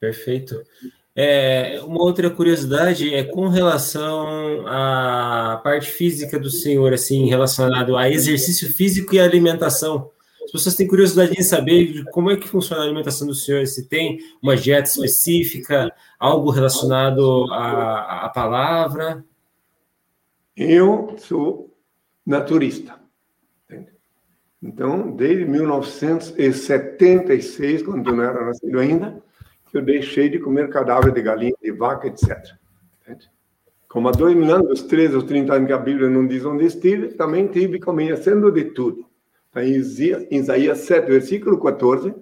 Perfeito. 0.00 0.62
É, 1.18 1.80
uma 1.82 2.02
outra 2.02 2.28
curiosidade 2.28 3.14
é 3.14 3.24
com 3.24 3.48
relação 3.48 4.66
à 4.66 5.58
parte 5.64 5.90
física 5.90 6.38
do 6.38 6.50
senhor, 6.50 6.92
assim, 6.92 7.26
relacionado 7.26 7.96
a 7.96 8.10
exercício 8.10 8.68
físico 8.68 9.14
e 9.14 9.20
alimentação. 9.20 10.10
As 10.44 10.52
pessoas 10.52 10.74
têm 10.74 10.86
curiosidade 10.86 11.32
em 11.32 11.42
saber 11.42 12.04
como 12.12 12.30
é 12.30 12.36
que 12.36 12.46
funciona 12.46 12.82
a 12.82 12.84
alimentação 12.84 13.26
do 13.26 13.34
senhor, 13.34 13.66
se 13.66 13.88
tem 13.88 14.18
uma 14.42 14.54
dieta 14.54 14.90
específica, 14.90 15.90
algo 16.20 16.50
relacionado 16.50 17.50
à, 17.50 18.26
à 18.26 18.28
palavra. 18.28 19.24
Eu 20.54 21.16
sou 21.18 21.74
naturista. 22.26 22.94
Então, 24.62 25.12
desde 25.12 25.46
1976, 25.46 27.82
quando 27.82 28.10
eu 28.10 28.16
não 28.16 28.22
era 28.22 28.44
nascido 28.44 28.78
ainda, 28.78 29.24
eu 29.78 29.82
deixei 29.82 30.28
de 30.28 30.38
comer 30.38 30.68
cadáver 30.68 31.12
de 31.12 31.22
galinha, 31.22 31.54
de 31.62 31.72
vaca, 31.72 32.08
etc. 32.08 32.36
Como 33.88 34.08
há 34.08 34.12
dois 34.12 34.34
mil 34.36 34.54
anos, 34.54 34.80
os 34.80 34.82
13 34.82 35.16
ou 35.16 35.22
30 35.22 35.54
anos 35.54 35.66
que 35.66 35.72
a 35.72 35.78
Bíblia 35.78 36.10
não 36.10 36.26
diz 36.26 36.44
onde 36.44 36.64
estive, 36.64 37.08
também 37.14 37.46
tive 37.46 37.78
conhecendo 37.78 38.50
de 38.50 38.64
tudo. 38.64 39.06
Está 39.46 39.64
em 39.64 40.36
Isaías 40.36 40.80
7, 40.80 41.06
versículo 41.06 41.58
14, 41.58 42.14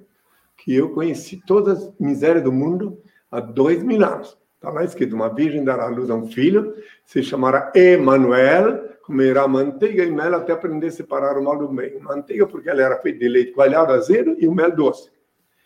que 0.56 0.74
eu 0.74 0.90
conheci 0.90 1.42
todas 1.44 1.82
as 1.82 1.98
misérias 1.98 2.44
do 2.44 2.52
mundo 2.52 2.98
há 3.30 3.40
dois 3.40 3.82
mil 3.82 4.04
anos. 4.04 4.38
Está 4.54 4.70
lá 4.70 4.84
escrito: 4.84 5.14
uma 5.14 5.28
virgem 5.34 5.64
dará 5.64 5.84
à 5.84 5.88
luz 5.88 6.10
a 6.10 6.14
um 6.14 6.28
filho, 6.28 6.74
se 7.04 7.22
chamará 7.22 7.72
Emanuel, 7.74 8.94
comerá 9.02 9.46
manteiga 9.46 10.04
e 10.04 10.10
mel 10.10 10.34
até 10.34 10.52
aprender 10.52 10.86
a 10.86 10.90
separar 10.90 11.36
o 11.36 11.44
mal 11.44 11.58
do 11.58 11.68
bem. 11.68 11.98
Manteiga 11.98 12.46
porque 12.46 12.70
ela 12.70 12.82
era 12.82 12.98
feita 13.00 13.18
de 13.18 13.28
leite 13.28 13.52
coalhado 13.52 13.92
azedo 13.92 14.36
e 14.38 14.48
o 14.48 14.54
mel 14.54 14.74
doce. 14.74 15.10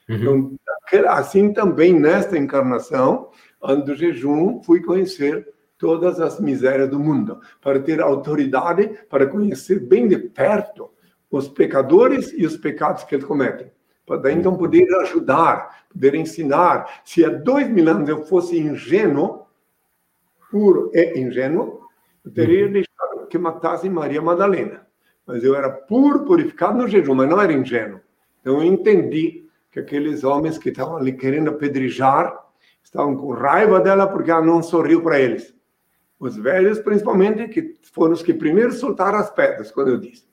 Uhum. 0.09 0.57
Então, 0.91 1.11
assim 1.11 1.53
também 1.53 1.99
nesta 1.99 2.39
encarnação, 2.39 3.31
ano 3.63 3.85
do 3.85 3.95
jejum, 3.95 4.63
fui 4.63 4.81
conhecer 4.81 5.47
todas 5.77 6.21
as 6.21 6.41
misérias 6.41 6.91
do 6.91 6.99
mundo, 6.99 7.41
para 7.61 7.79
ter 7.79 8.01
autoridade 8.01 8.99
para 9.09 9.27
conhecer 9.27 9.81
bem 9.81 10.09
de 10.09 10.19
perto 10.19 10.91
os 11.31 11.49
pecadores 11.49 12.33
e 12.33 12.45
os 12.45 12.57
pecados 12.57 13.05
que 13.05 13.15
eles 13.15 13.25
cometem. 13.25 13.71
Para 14.05 14.33
então 14.33 14.57
poder 14.57 14.87
ajudar, 15.03 15.85
poder 15.93 16.15
ensinar. 16.15 17.03
Se 17.05 17.25
há 17.25 17.29
dois 17.29 17.69
mil 17.69 17.89
anos 17.89 18.09
eu 18.09 18.25
fosse 18.25 18.59
ingênuo, 18.59 19.47
puro 20.51 20.91
e 20.95 21.21
ingênuo, 21.21 21.83
eu 22.25 22.33
teria 22.33 22.67
uhum. 22.67 22.73
deixado 22.73 23.27
que 23.29 23.39
matassem 23.39 23.91
Maria 23.91 24.23
Madalena. 24.23 24.87
Mas 25.27 25.45
eu 25.45 25.55
era 25.55 25.69
puro, 25.69 26.25
purificado 26.25 26.79
no 26.79 26.89
jejum, 26.89 27.15
mas 27.15 27.29
não 27.29 27.41
era 27.41 27.53
ingênuo. 27.53 28.01
Então 28.41 28.55
eu 28.55 28.65
entendi 28.65 29.48
que 29.71 29.81
aqueles 29.81 30.25
homens 30.25 30.59
que 30.59 30.71
estavam 30.71 30.97
ali 30.97 31.13
querendo 31.13 31.51
apedrejar 31.51 32.37
estavam 32.83 33.17
com 33.17 33.33
raiva 33.33 33.81
dela 33.81 34.07
porque 34.07 34.31
ela 34.31 34.43
não 34.43 34.63
sorriu 34.63 35.03
para 35.03 35.21
eles. 35.21 35.55
Os 36.19 36.37
velhos, 36.37 36.79
principalmente, 36.81 37.49
que 37.49 37.77
foram 37.93 38.13
os 38.13 38.23
que 38.23 38.35
primeiro 38.35 38.73
soltaram 38.73 39.19
as 39.19 39.31
pedras, 39.31 39.71
quando 39.71 39.89
eu 39.89 39.99
disse. 39.99 40.27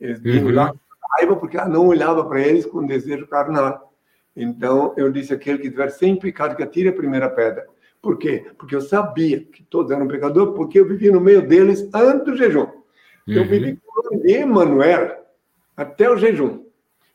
Eles 0.00 0.20
tinham 0.20 0.46
uhum. 0.46 0.54
lá 0.54 0.74
raiva 1.16 1.36
porque 1.36 1.56
ela 1.56 1.68
não 1.68 1.86
olhava 1.86 2.24
para 2.24 2.40
eles 2.40 2.66
com 2.66 2.84
desejo 2.84 3.26
carnal. 3.26 3.92
Então, 4.34 4.94
eu 4.96 5.10
disse: 5.12 5.32
aquele 5.32 5.58
que 5.58 5.70
tiver 5.70 5.90
sem 5.90 6.16
pecado, 6.16 6.56
que 6.56 6.62
atire 6.62 6.88
a 6.88 6.92
primeira 6.92 7.28
pedra. 7.28 7.66
Por 8.00 8.16
quê? 8.16 8.46
Porque 8.56 8.74
eu 8.74 8.80
sabia 8.80 9.40
que 9.40 9.62
todos 9.64 9.90
eram 9.90 10.06
pecadores, 10.06 10.54
porque 10.54 10.78
eu 10.78 10.86
vivi 10.86 11.10
no 11.10 11.20
meio 11.20 11.46
deles 11.46 11.88
antes 11.92 12.24
do 12.24 12.36
jejum. 12.36 12.60
Uhum. 12.60 13.34
Eu 13.34 13.44
vivi 13.44 13.76
com 13.76 14.00
o 14.00 14.04
nome 14.04 14.22
de 14.22 14.32
Emanuel 14.34 15.24
até 15.76 16.08
o 16.08 16.16
jejum. 16.16 16.64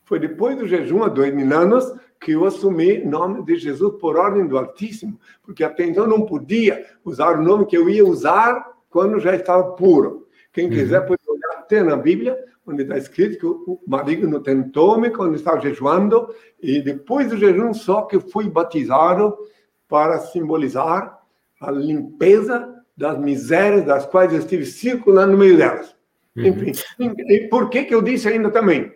Foi 0.03 0.19
depois 0.19 0.57
do 0.57 0.67
jejum, 0.67 1.03
há 1.03 1.07
dois 1.07 1.33
mil 1.33 1.51
anos, 1.57 1.93
que 2.19 2.31
eu 2.31 2.45
assumi 2.45 2.99
o 2.99 3.09
nome 3.09 3.43
de 3.43 3.55
Jesus 3.55 3.93
por 3.99 4.17
ordem 4.17 4.47
do 4.47 4.57
Altíssimo, 4.57 5.19
porque 5.41 5.63
até 5.63 5.85
então 5.85 6.07
não 6.07 6.25
podia 6.25 6.85
usar 7.03 7.37
o 7.37 7.43
nome 7.43 7.65
que 7.65 7.77
eu 7.77 7.89
ia 7.89 8.05
usar 8.05 8.71
quando 8.89 9.19
já 9.19 9.35
estava 9.35 9.71
puro. 9.73 10.27
Quem 10.51 10.65
uhum. 10.65 10.71
quiser 10.71 11.05
pode 11.05 11.21
olhar 11.27 11.59
até 11.59 11.83
na 11.83 11.95
Bíblia, 11.95 12.37
onde 12.65 12.83
está 12.83 12.97
escrito 12.97 13.37
que 13.37 13.45
o 13.45 13.79
maligno 13.85 14.39
tentou-me 14.39 15.09
quando 15.09 15.35
estava 15.35 15.59
jejuando, 15.59 16.33
e 16.61 16.81
depois 16.81 17.27
do 17.27 17.37
jejum 17.37 17.73
só 17.73 18.03
que 18.03 18.19
fui 18.19 18.49
batizado 18.49 19.37
para 19.87 20.19
simbolizar 20.19 21.19
a 21.59 21.71
limpeza 21.71 22.73
das 22.95 23.17
misérias 23.17 23.85
das 23.85 24.05
quais 24.05 24.31
eu 24.31 24.39
estive 24.39 24.65
circulando 24.65 25.33
no 25.33 25.37
meio 25.37 25.57
delas. 25.57 25.95
Uhum. 26.35 26.45
Enfim, 26.45 26.73
e 26.99 27.47
por 27.49 27.69
que, 27.69 27.83
que 27.83 27.93
eu 27.93 28.01
disse 28.01 28.27
ainda 28.27 28.49
também? 28.49 28.91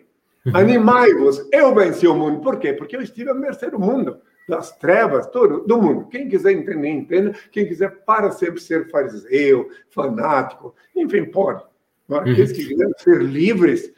Animai-vos, 0.52 1.46
eu 1.52 1.74
venci 1.74 2.06
o 2.06 2.14
mundo. 2.14 2.40
Por 2.40 2.58
quê? 2.58 2.72
Porque 2.72 2.96
eu 2.96 3.02
estive 3.02 3.30
a 3.30 3.34
mercê 3.34 3.70
do 3.70 3.78
mundo, 3.78 4.18
das 4.48 4.76
trevas, 4.76 5.26
todo, 5.26 5.66
do 5.66 5.80
mundo. 5.80 6.08
Quem 6.08 6.28
quiser 6.28 6.52
entender, 6.52 6.88
entenda. 6.88 7.34
Quem 7.50 7.66
quiser, 7.66 8.04
para 8.04 8.30
sempre 8.30 8.60
ser 8.60 8.90
fariseu, 8.90 9.68
fanático, 9.90 10.74
enfim, 10.96 11.24
pode. 11.26 11.62
Agora, 12.08 12.24
uhum. 12.24 12.32
aqueles 12.32 12.52
que 12.52 12.66
quiserem 12.66 12.94
ser 12.98 13.22
livres, 13.22 13.92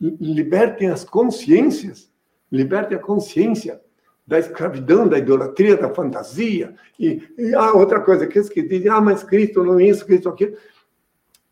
libertem 0.00 0.90
as 0.90 1.04
consciências. 1.04 2.10
liberte 2.50 2.94
a 2.94 2.98
consciência 2.98 3.80
da 4.26 4.38
escravidão, 4.38 5.08
da 5.08 5.18
idolatria, 5.18 5.76
da 5.76 5.92
fantasia. 5.92 6.74
E, 6.98 7.22
e 7.38 7.54
ah, 7.54 7.72
outra 7.72 8.00
coisa, 8.00 8.24
aqueles 8.24 8.48
que 8.48 8.62
dizem, 8.62 8.88
ah, 8.90 9.00
mas 9.00 9.22
Cristo 9.22 9.64
não 9.64 9.80
é 9.80 9.84
isso, 9.84 10.06
Cristo 10.06 10.28
aquilo. 10.28 10.56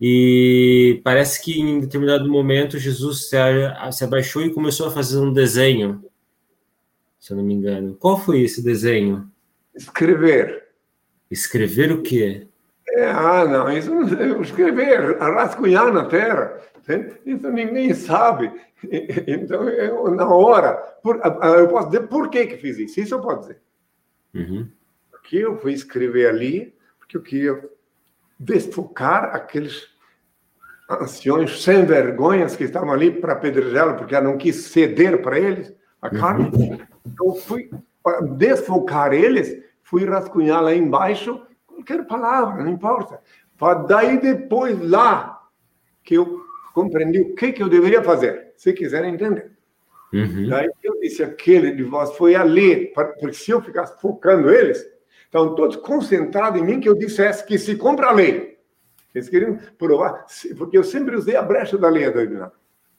E 0.00 1.00
parece 1.04 1.42
que 1.42 1.60
em 1.60 1.80
determinado 1.80 2.28
momento 2.28 2.78
Jesus 2.78 3.28
se, 3.28 3.36
se 3.92 4.04
abaixou 4.04 4.42
e 4.42 4.52
começou 4.52 4.88
a 4.88 4.90
fazer 4.90 5.18
um 5.18 5.32
desenho, 5.32 6.04
se 7.18 7.32
eu 7.32 7.36
não 7.36 7.44
me 7.44 7.54
engano. 7.54 7.96
Qual 7.98 8.18
foi 8.18 8.42
esse 8.42 8.62
desenho? 8.62 9.30
Escrever. 9.74 10.64
Escrever 11.30 11.92
o 11.92 12.02
quê? 12.02 12.46
É, 12.88 13.06
ah, 13.06 13.44
não, 13.44 13.72
isso 13.72 13.90
não, 13.90 14.42
escrever, 14.42 15.16
rascunhar 15.18 15.92
na 15.92 16.04
terra. 16.04 16.60
Isso 17.24 17.50
ninguém 17.50 17.94
sabe. 17.94 18.52
Então, 19.28 19.68
eu, 19.68 20.10
na 20.10 20.26
hora, 20.28 20.74
por, 21.02 21.20
eu 21.56 21.68
posso 21.68 21.88
dizer 21.88 22.08
por 22.08 22.28
que, 22.28 22.46
que 22.46 22.56
fiz 22.56 22.78
isso. 22.78 23.00
Isso 23.00 23.14
eu 23.14 23.20
posso 23.20 23.40
dizer. 23.42 23.62
Uhum. 24.34 24.68
Porque 25.10 25.36
eu 25.36 25.56
fui 25.58 25.72
escrever 25.72 26.28
ali, 26.28 26.74
porque 26.98 27.16
eu 27.16 27.22
queria 27.22 27.70
desfocar 28.38 29.36
aqueles 29.36 29.88
anciões 30.90 31.62
sem 31.62 31.84
vergonhas 31.84 32.56
que 32.56 32.64
estavam 32.64 32.92
ali 32.92 33.10
para 33.10 33.34
apedrejá-lo, 33.34 33.96
porque 33.96 34.14
ela 34.14 34.28
não 34.28 34.36
quis 34.36 34.56
ceder 34.66 35.22
para 35.22 35.38
eles 35.38 35.72
a 36.00 36.08
uhum. 36.08 36.20
carne. 36.20 36.50
Uhum. 36.52 36.78
Então, 37.06 37.34
fui 37.36 37.70
desfocar 38.36 39.12
eles, 39.12 39.62
fui 39.82 40.04
rascunhar 40.04 40.62
lá 40.62 40.74
embaixo 40.74 41.40
qualquer 41.66 42.06
palavra, 42.06 42.64
não 42.64 42.72
importa. 42.72 43.20
Para 43.58 43.74
daí 43.74 44.20
depois 44.20 44.80
lá 44.80 45.40
que 46.02 46.14
eu 46.14 46.40
compreendi 46.72 47.20
o 47.20 47.34
que, 47.34 47.52
que 47.52 47.62
eu 47.62 47.68
deveria 47.68 48.02
fazer, 48.02 48.52
se 48.56 48.72
quiserem 48.72 49.14
entender. 49.14 49.50
Uhum. 50.12 50.48
Daí 50.48 50.70
eu 50.82 51.00
disse, 51.00 51.22
aquele 51.22 51.72
de 51.72 51.82
vós 51.82 52.12
foi 52.16 52.34
a 52.34 52.42
ler, 52.42 52.92
porque 52.94 53.32
se 53.32 53.50
eu 53.50 53.62
ficasse 53.62 53.98
focando 54.00 54.50
eles, 54.50 54.86
estão 55.24 55.54
todos 55.54 55.76
concentrados 55.76 56.60
em 56.60 56.64
mim 56.64 56.80
que 56.80 56.88
eu 56.88 56.94
dissesse 56.94 57.46
que 57.46 57.58
se 57.58 57.76
compra 57.76 58.08
a 58.08 58.12
lei. 58.12 58.58
Eles 59.14 59.28
queriam 59.28 59.58
provar, 59.78 60.26
porque 60.56 60.76
eu 60.76 60.84
sempre 60.84 61.16
usei 61.16 61.36
a 61.36 61.42
brecha 61.42 61.78
da 61.78 61.88
lei, 61.88 62.04
Adriano. 62.04 62.52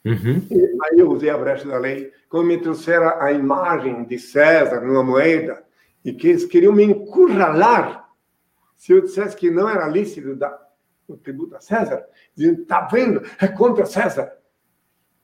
Uhum. 0.05 0.47
Aí 0.83 0.99
eu 0.99 1.09
usei 1.09 1.29
a 1.29 1.37
brecha 1.37 1.67
da 1.67 1.77
lei, 1.77 2.11
quando 2.29 2.47
me 2.47 2.57
trouxeram 2.57 3.21
a 3.21 3.31
imagem 3.31 4.03
de 4.05 4.17
César 4.19 4.81
numa 4.81 5.03
moeda, 5.03 5.63
e 6.03 6.11
que 6.11 6.27
eles 6.27 6.45
queriam 6.45 6.73
me 6.73 6.83
encurralar 6.83 8.09
se 8.75 8.91
eu 8.91 9.01
dissesse 9.01 9.37
que 9.37 9.49
não 9.49 9.69
era 9.69 9.87
lícito 9.87 10.35
dar 10.35 10.59
o 11.07 11.17
tributo 11.17 11.55
a 11.55 11.61
César, 11.61 12.05
dizendo, 12.35 12.61
está 12.61 12.81
vendo, 12.81 13.21
é 13.39 13.47
contra 13.47 13.85
César. 13.85 14.31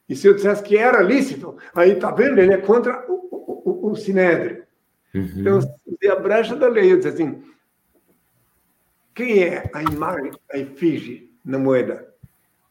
E 0.07 0.15
se 0.15 0.27
eu 0.27 0.33
dissesse 0.33 0.63
que 0.63 0.77
era 0.77 1.01
lícito, 1.01 1.57
aí 1.73 1.91
está 1.91 2.11
vendo, 2.11 2.39
ele 2.39 2.53
é 2.53 2.57
contra 2.57 3.05
o, 3.07 3.13
o, 3.13 3.87
o, 3.87 3.91
o 3.91 3.95
Sinédrio. 3.95 4.63
Uhum. 5.13 5.29
Então, 5.37 5.59
a 6.11 6.15
brecha 6.15 6.55
da 6.55 6.67
lei, 6.67 6.91
eu 6.91 6.97
disse 6.97 7.09
assim, 7.09 7.43
quem 9.13 9.43
é 9.43 9.69
a 9.73 9.83
imagem, 9.83 10.31
a 10.51 10.57
efígie 10.57 11.31
na 11.43 11.59
moeda? 11.59 12.07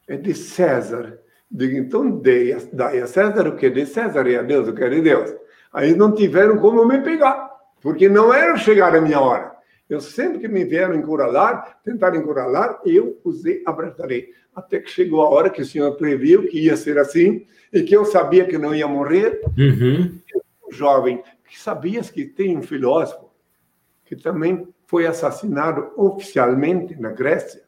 É 0.07 0.17
de 0.17 0.33
César. 0.33 1.19
Digo, 1.49 1.77
então 1.77 2.09
dei, 2.09 2.55
dai 2.73 2.99
a 2.99 3.07
César 3.07 3.47
o 3.47 3.55
que 3.55 3.67
é 3.67 3.69
de 3.69 3.85
César 3.85 4.27
e 4.27 4.35
a 4.35 4.41
Deus 4.41 4.67
o 4.67 4.73
que 4.73 4.83
é 4.83 4.89
de 4.89 5.01
Deus. 5.01 5.33
Aí 5.71 5.95
não 5.95 6.13
tiveram 6.13 6.57
como 6.57 6.85
me 6.85 7.01
pegar, 7.01 7.51
porque 7.81 8.09
não 8.09 8.33
era 8.33 8.57
chegar 8.57 8.95
a 8.95 9.01
minha 9.01 9.19
hora. 9.19 9.48
Eu 9.89 9.99
sempre 9.99 10.39
que 10.39 10.47
me 10.47 10.63
vieram 10.63 10.93
encuralar, 10.93 11.79
tentar 11.83 12.15
encuralar, 12.15 12.79
eu 12.85 13.19
usei 13.23 13.63
a 13.65 13.71
brecha 13.71 13.95
da 13.97 14.05
lei. 14.05 14.31
Até 14.55 14.79
que 14.79 14.89
chegou 14.89 15.21
a 15.21 15.29
hora 15.29 15.49
que 15.49 15.61
o 15.61 15.65
Senhor 15.65 15.95
previu 15.95 16.47
que 16.47 16.59
ia 16.59 16.77
ser 16.77 16.99
assim, 16.99 17.45
e 17.73 17.81
que 17.81 17.95
eu 17.95 18.05
sabia 18.05 18.45
que 18.45 18.57
não 18.57 18.75
ia 18.75 18.87
morrer. 18.87 19.41
Uhum. 19.57 20.19
Um 20.67 20.71
jovem, 20.71 21.23
que 21.47 21.59
sabias 21.59 22.11
que 22.11 22.25
tem 22.25 22.55
um 22.57 22.61
filósofo 22.61 23.29
que 24.05 24.15
também 24.15 24.67
foi 24.87 25.05
assassinado 25.05 25.91
oficialmente 25.95 26.99
na 26.99 27.11
Grécia 27.11 27.61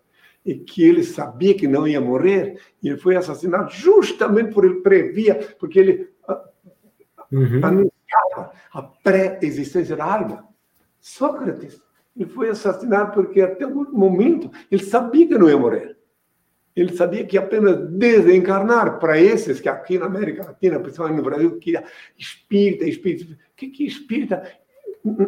e 0.43 0.55
que 0.55 0.83
ele 0.83 1.03
sabia 1.03 1.53
que 1.53 1.67
não 1.67 1.87
ia 1.87 2.01
morrer 2.01 2.59
e 2.81 2.89
ele 2.89 2.97
foi 2.97 3.15
assassinado 3.15 3.71
justamente 3.71 4.51
por 4.51 4.65
ele 4.65 4.81
previa, 4.81 5.55
porque 5.59 5.79
ele 5.79 6.09
ah, 6.27 6.43
uhum. 7.31 7.61
anunciava 7.63 8.51
a 8.73 8.81
pré-existência 8.81 9.95
da 9.95 10.05
alma. 10.05 10.47
Sócrates, 10.99 11.79
ele 12.15 12.29
foi 12.29 12.49
assassinado 12.49 13.13
porque 13.13 13.41
até 13.41 13.65
o 13.65 13.91
momento 13.91 14.51
ele 14.69 14.83
sabia 14.83 15.27
que 15.27 15.37
não 15.37 15.49
ia 15.49 15.57
morrer. 15.57 15.97
Ele 16.75 16.95
sabia 16.95 17.25
que 17.25 17.37
apenas 17.37 17.89
desencarnar 17.91 18.97
para 18.97 19.19
esses 19.19 19.59
que 19.59 19.67
aqui 19.67 19.97
na 19.97 20.05
América 20.05 20.45
Latina, 20.45 20.79
principalmente 20.79 21.17
no 21.17 21.23
Brasil, 21.23 21.57
que 21.59 21.73
espírita, 22.17 22.85
espírita, 22.85 23.33
o 23.33 23.55
que 23.55 23.67
que 23.69 23.85
espírita? 23.85 24.41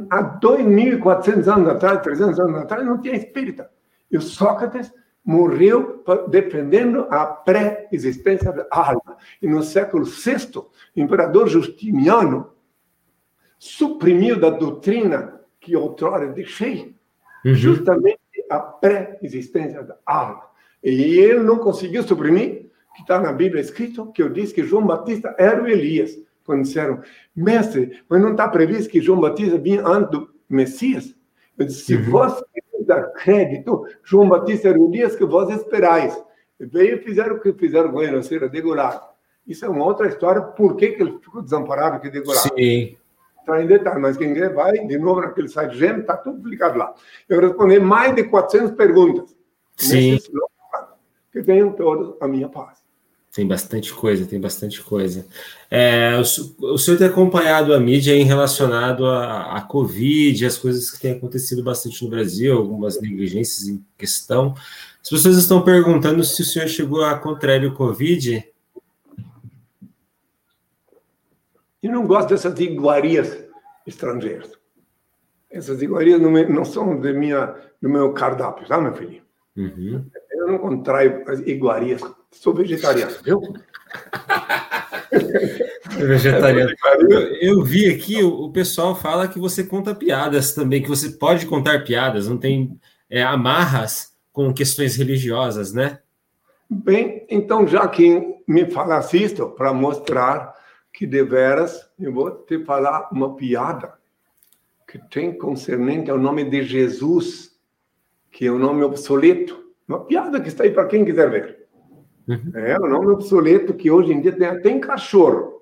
há 0.10 0.39
2.400 0.39 1.48
anos 1.48 1.69
atrás, 1.69 2.02
300 2.02 2.39
anos 2.39 2.62
atrás, 2.62 2.86
não 2.86 3.02
tinha 3.02 3.15
espírita. 3.15 3.69
E 4.12 4.17
o 4.17 4.22
Sócrates 4.22 4.93
morreu 5.26 6.04
defendendo 6.30 7.08
a 7.10 7.26
pré-existência 7.26 8.52
da 8.52 8.67
alma. 8.69 9.17
E 9.41 9.48
no 9.48 9.63
século 9.63 10.06
VI, 10.06 10.58
o 10.58 10.69
imperador 10.96 11.48
Justiniano 11.48 12.52
suprimiu 13.58 14.39
da 14.39 14.50
doutrina 14.50 15.39
que 15.63 15.76
outrora 15.76 16.28
deixei, 16.28 16.95
uhum. 17.45 17.54
justamente 17.54 18.19
a 18.49 18.60
pré-existência 18.60 19.82
da 19.84 19.97
alma. 20.06 20.43
E 20.84 21.17
ele 21.17 21.39
não 21.39 21.58
conseguiu 21.58 22.04
suprimir, 22.04 22.69
que 22.95 23.02
está 23.02 23.19
na 23.19 23.32
Bíblia 23.32 23.62
escrito, 23.62 24.12
que 24.12 24.21
eu 24.21 24.30
disse 24.30 24.54
que 24.54 24.63
João 24.63 24.86
Batista 24.86 25.34
era 25.39 25.63
o 25.63 25.67
Elias 25.67 26.19
quando 26.45 26.63
disseram, 26.63 27.02
mestre, 27.34 28.04
mas 28.10 28.21
não 28.21 28.32
está 28.32 28.47
previsto 28.49 28.91
que 28.91 29.02
João 29.02 29.21
Batista 29.21 29.58
vinha 29.58 29.86
antes 29.88 30.12
do 30.12 30.30
Messias? 30.49 31.15
Eu 31.58 31.65
disse, 31.65 31.86
se 31.86 31.95
uhum. 31.95 32.04
vós 32.04 32.43
dar 32.86 33.13
crédito, 33.13 33.88
João 34.04 34.28
Batista 34.28 34.67
era 34.67 34.78
o 34.80 34.93
Elias 34.93 35.15
que 35.15 35.26
vós 35.26 35.49
esperais. 35.49 36.21
Veio 36.60 36.97
e 36.97 37.02
fizeram 37.02 37.38
o 37.38 37.39
que 37.39 37.54
fizeram 37.54 37.91
com 37.91 38.02
ele, 38.02 38.17
ou 38.17 38.23
seja, 38.23 38.49
degolado. 38.49 39.02
Isso 39.47 39.65
é 39.65 39.69
uma 39.69 39.86
outra 39.86 40.08
história, 40.08 40.41
por 40.41 40.76
que, 40.76 40.89
que 40.89 41.02
ele 41.02 41.17
ficou 41.19 41.41
desamparado 41.41 42.02
que 42.02 42.10
degolado. 42.10 42.49
Sim. 42.56 42.97
Está 43.43 43.62
em 43.62 43.67
detalhe, 43.67 43.99
mas 43.99 44.15
quem 44.15 44.34
quer 44.34 44.53
vai, 44.53 44.71
de 44.88 44.97
novo, 44.97 45.19
naquele 45.19 45.49
site 45.49 45.75
GEM, 45.75 45.99
está 45.99 46.15
tudo 46.15 46.38
publicado 46.38 46.77
lá. 46.77 46.95
Eu 47.27 47.41
respondi 47.41 47.77
mais 47.77 48.15
de 48.15 48.23
400 48.23 48.71
perguntas. 48.71 49.36
Sim. 49.75 50.17
que 51.29 51.43
tenham 51.43 51.73
todos 51.73 52.15
a 52.21 52.27
minha 52.27 52.47
paz. 52.47 52.79
Tem 53.34 53.45
bastante 53.45 53.91
coisa, 53.93 54.25
tem 54.25 54.39
bastante 54.39 54.82
coisa. 54.82 55.25
É, 55.69 56.15
o, 56.17 56.73
o, 56.73 56.77
senhor 56.77 56.97
tem 56.97 57.08
acompanhado 57.08 57.73
a 57.73 57.79
mídia 57.79 58.15
em 58.15 58.23
relacionado 58.23 59.08
à, 59.08 59.60
Covid, 59.67 60.45
as 60.45 60.58
coisas 60.58 60.89
que 60.89 61.01
têm 61.01 61.13
acontecido 61.13 61.63
bastante 61.63 62.01
no 62.03 62.10
Brasil, 62.10 62.56
algumas 62.56 63.01
negligências 63.01 63.67
em 63.67 63.84
questão. 63.97 64.56
As 65.01 65.10
pessoas 65.10 65.36
estão 65.36 65.63
perguntando 65.63 66.23
se 66.23 66.43
o 66.43 66.45
senhor 66.45 66.67
chegou 66.69 67.03
a 67.03 67.17
contrair 67.17 67.65
o 67.65 67.73
Covid. 67.73 68.53
Eu 71.84 71.91
não 71.91 72.08
gosto 72.08 72.30
dessas 72.30 72.60
iguarias 72.60 73.38
estrangeiras. 73.86 74.58
Essas 75.52 75.82
iguarias 75.82 76.19
não, 76.19 76.32
não 76.32 76.65
são 76.65 77.00
de 77.00 77.13
minha, 77.13 77.54
do 77.80 77.89
meu 77.89 78.13
cardápio, 78.13 78.67
tá, 78.67 78.82
meu 78.82 78.93
filho? 78.93 79.22
Uhum. 79.56 80.04
Eu 80.32 80.48
não 80.48 80.58
contraio 80.58 81.24
as 81.30 81.39
iguarias 81.41 82.02
Sou 82.34 82.54
vegetariano, 82.54 83.13
viu? 83.24 83.41
vegetariano. 86.08 86.74
Eu, 87.10 87.19
eu, 87.36 87.63
vi 87.63 87.89
aqui, 87.89 88.24
o, 88.24 88.46
o, 88.46 88.52
pessoal 88.52 88.96
fala 88.96 89.28
que 89.28 89.38
você 89.38 89.63
conta 89.63 89.93
piadas 89.93 90.54
também, 90.54 90.82
que 90.82 90.89
você 90.89 91.12
pode 91.12 91.46
contar 91.46 91.84
piadas, 91.84 92.28
não 92.28 92.38
tem 92.38 92.80
é, 93.10 93.22
amarras 93.22 94.13
com 94.32 94.52
questões 94.52 94.96
religiosas, 94.96 95.74
né? 95.74 96.00
Bem, 96.67 97.26
então, 97.30 97.67
já 97.67 97.88
que 97.88 98.36
me 98.48 98.69
falasse 98.72 99.22
isto, 99.22 99.48
para 99.50 99.72
mostrar 99.72 100.56
que 100.93 101.08
deveras 101.08 101.89
eu 101.99 102.13
vou 102.13 102.29
te 102.29 102.63
falar 102.63 103.10
uma 103.12 103.36
piada 103.36 103.97
que 104.88 104.99
tem 105.10 105.36
concernente 105.36 106.12
ao 106.12 106.19
nome 106.19 106.43
de 106.43 106.62
Jesus, 106.62 107.60
que 108.29 108.45
é 108.45 108.51
um 108.51 108.60
nome 108.60 108.84
obsoleto. 108.84 109.63
Uma 109.88 110.06
piada 110.06 110.39
que 110.39 110.49
está 110.49 110.63
aí 110.63 110.71
para 110.71 110.86
quem 110.86 111.03
quiser 111.03 111.29
ver. 111.32 111.67
Uhum. 112.27 112.51
É 112.53 112.79
um 112.79 112.88
nome 112.88 113.08
obsoleto 113.08 113.73
que 113.73 113.89
hoje 113.89 114.13
em 114.13 114.21
dia 114.21 114.32
tem 114.32 114.47
até 114.47 114.69
em 114.69 114.79
cachorro. 114.79 115.62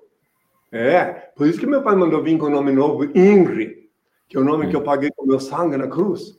É, 0.70 1.04
por 1.34 1.46
isso 1.46 1.58
que 1.58 1.66
meu 1.66 1.82
pai 1.82 1.96
mandou 1.96 2.22
vir 2.22 2.38
com 2.38 2.46
o 2.46 2.50
nome 2.50 2.72
novo, 2.72 3.04
Inri, 3.04 3.90
que 4.28 4.36
é 4.36 4.40
o 4.40 4.44
nome 4.44 4.64
uhum. 4.64 4.70
que 4.70 4.76
eu 4.76 4.82
paguei 4.82 5.10
com 5.16 5.26
meu 5.26 5.40
sangue 5.40 5.78
na 5.78 5.88
cruz. 5.88 6.38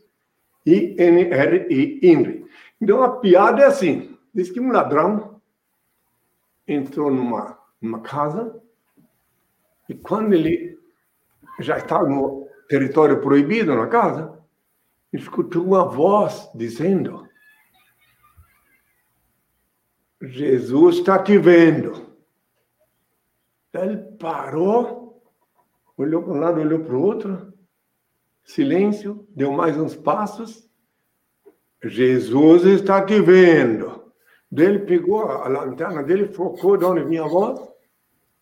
I-N-R-I, 0.66 2.00
Inri. 2.04 2.46
Então 2.80 3.04
a 3.04 3.18
piada 3.18 3.64
é 3.64 3.66
assim: 3.66 4.16
diz 4.34 4.52
que 4.52 4.60
um 4.60 4.72
ladrão 4.72 5.42
entrou 6.68 7.12
numa, 7.12 7.58
numa 7.82 8.00
casa 8.00 8.63
e 9.90 9.94
quando 9.94 10.34
ele 10.34 10.80
já 11.60 11.78
estava 11.78 12.08
no 12.08 12.48
território 12.68 13.22
proibido 13.22 13.76
na 13.76 13.88
casa, 13.88 14.40
ele 15.12 15.22
escutou 15.22 15.64
uma 15.64 15.86
voz 15.86 16.50
dizendo: 16.56 17.28
Jesus 20.22 20.98
está 20.98 21.20
te 21.20 21.38
vendo. 21.38 22.14
Ele 23.74 23.98
parou, 24.18 25.22
olhou 25.98 26.24
para 26.24 26.34
um 26.34 26.40
lado, 26.40 26.62
olhou 26.62 26.80
para 26.80 26.96
o 26.96 27.02
outro, 27.02 27.54
silêncio, 28.44 29.28
deu 29.36 29.52
mais 29.52 29.78
uns 29.78 29.96
passos. 29.96 30.70
Jesus 31.84 32.66
está 32.66 33.04
te 33.04 33.20
vendo. 33.20 34.14
Ele 34.52 34.80
pegou 34.80 35.24
a 35.24 35.48
lanterna 35.48 36.04
dele, 36.04 36.32
focou 36.34 36.78
de 36.78 36.86
onde 36.86 37.04
vinha 37.04 37.24
a 37.24 37.28
voz. 37.28 37.60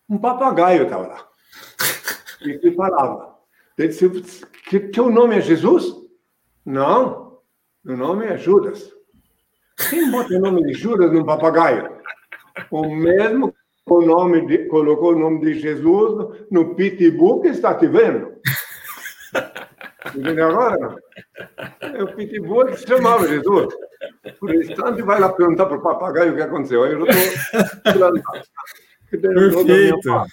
Um 0.08 0.18
papagaio 0.18 0.84
estava 0.84 1.06
lá. 1.06 1.31
E 2.40 2.50
ele 2.50 2.72
falava. 2.74 3.38
Que 4.68 4.80
teu 4.80 5.10
nome 5.10 5.36
é 5.36 5.40
Jesus? 5.40 5.94
Não, 6.64 7.38
meu 7.84 7.96
nome 7.96 8.26
é 8.26 8.36
Judas. 8.36 8.92
Quem 9.90 10.10
bota 10.10 10.34
o 10.34 10.40
nome 10.40 10.62
de 10.64 10.74
Judas 10.74 11.12
num 11.12 11.24
papagaio? 11.24 11.90
O 12.70 12.94
mesmo 12.94 13.54
o 13.86 14.00
nome 14.00 14.46
de, 14.46 14.66
colocou 14.68 15.12
o 15.12 15.18
nome 15.18 15.40
de 15.40 15.58
Jesus 15.58 16.46
no 16.50 16.74
pitbull 16.74 17.40
que 17.42 17.48
está 17.48 17.74
te 17.74 17.86
vendo. 17.86 18.32
Entendeu 20.14 20.48
agora? 20.48 20.96
É 21.80 22.02
o 22.02 22.14
pitbull 22.14 22.66
que 22.66 22.76
se 22.76 22.86
chamava 22.86 23.26
Jesus. 23.26 23.74
Por 24.38 24.54
instante, 24.54 25.02
vai 25.02 25.18
lá 25.18 25.30
perguntar 25.30 25.66
para 25.66 25.78
o 25.78 25.82
papagaio 25.82 26.32
o 26.32 26.36
que 26.36 26.42
aconteceu. 26.42 26.84
Eu 26.86 27.04
estou 27.04 28.12
Perfeito. 29.10 30.26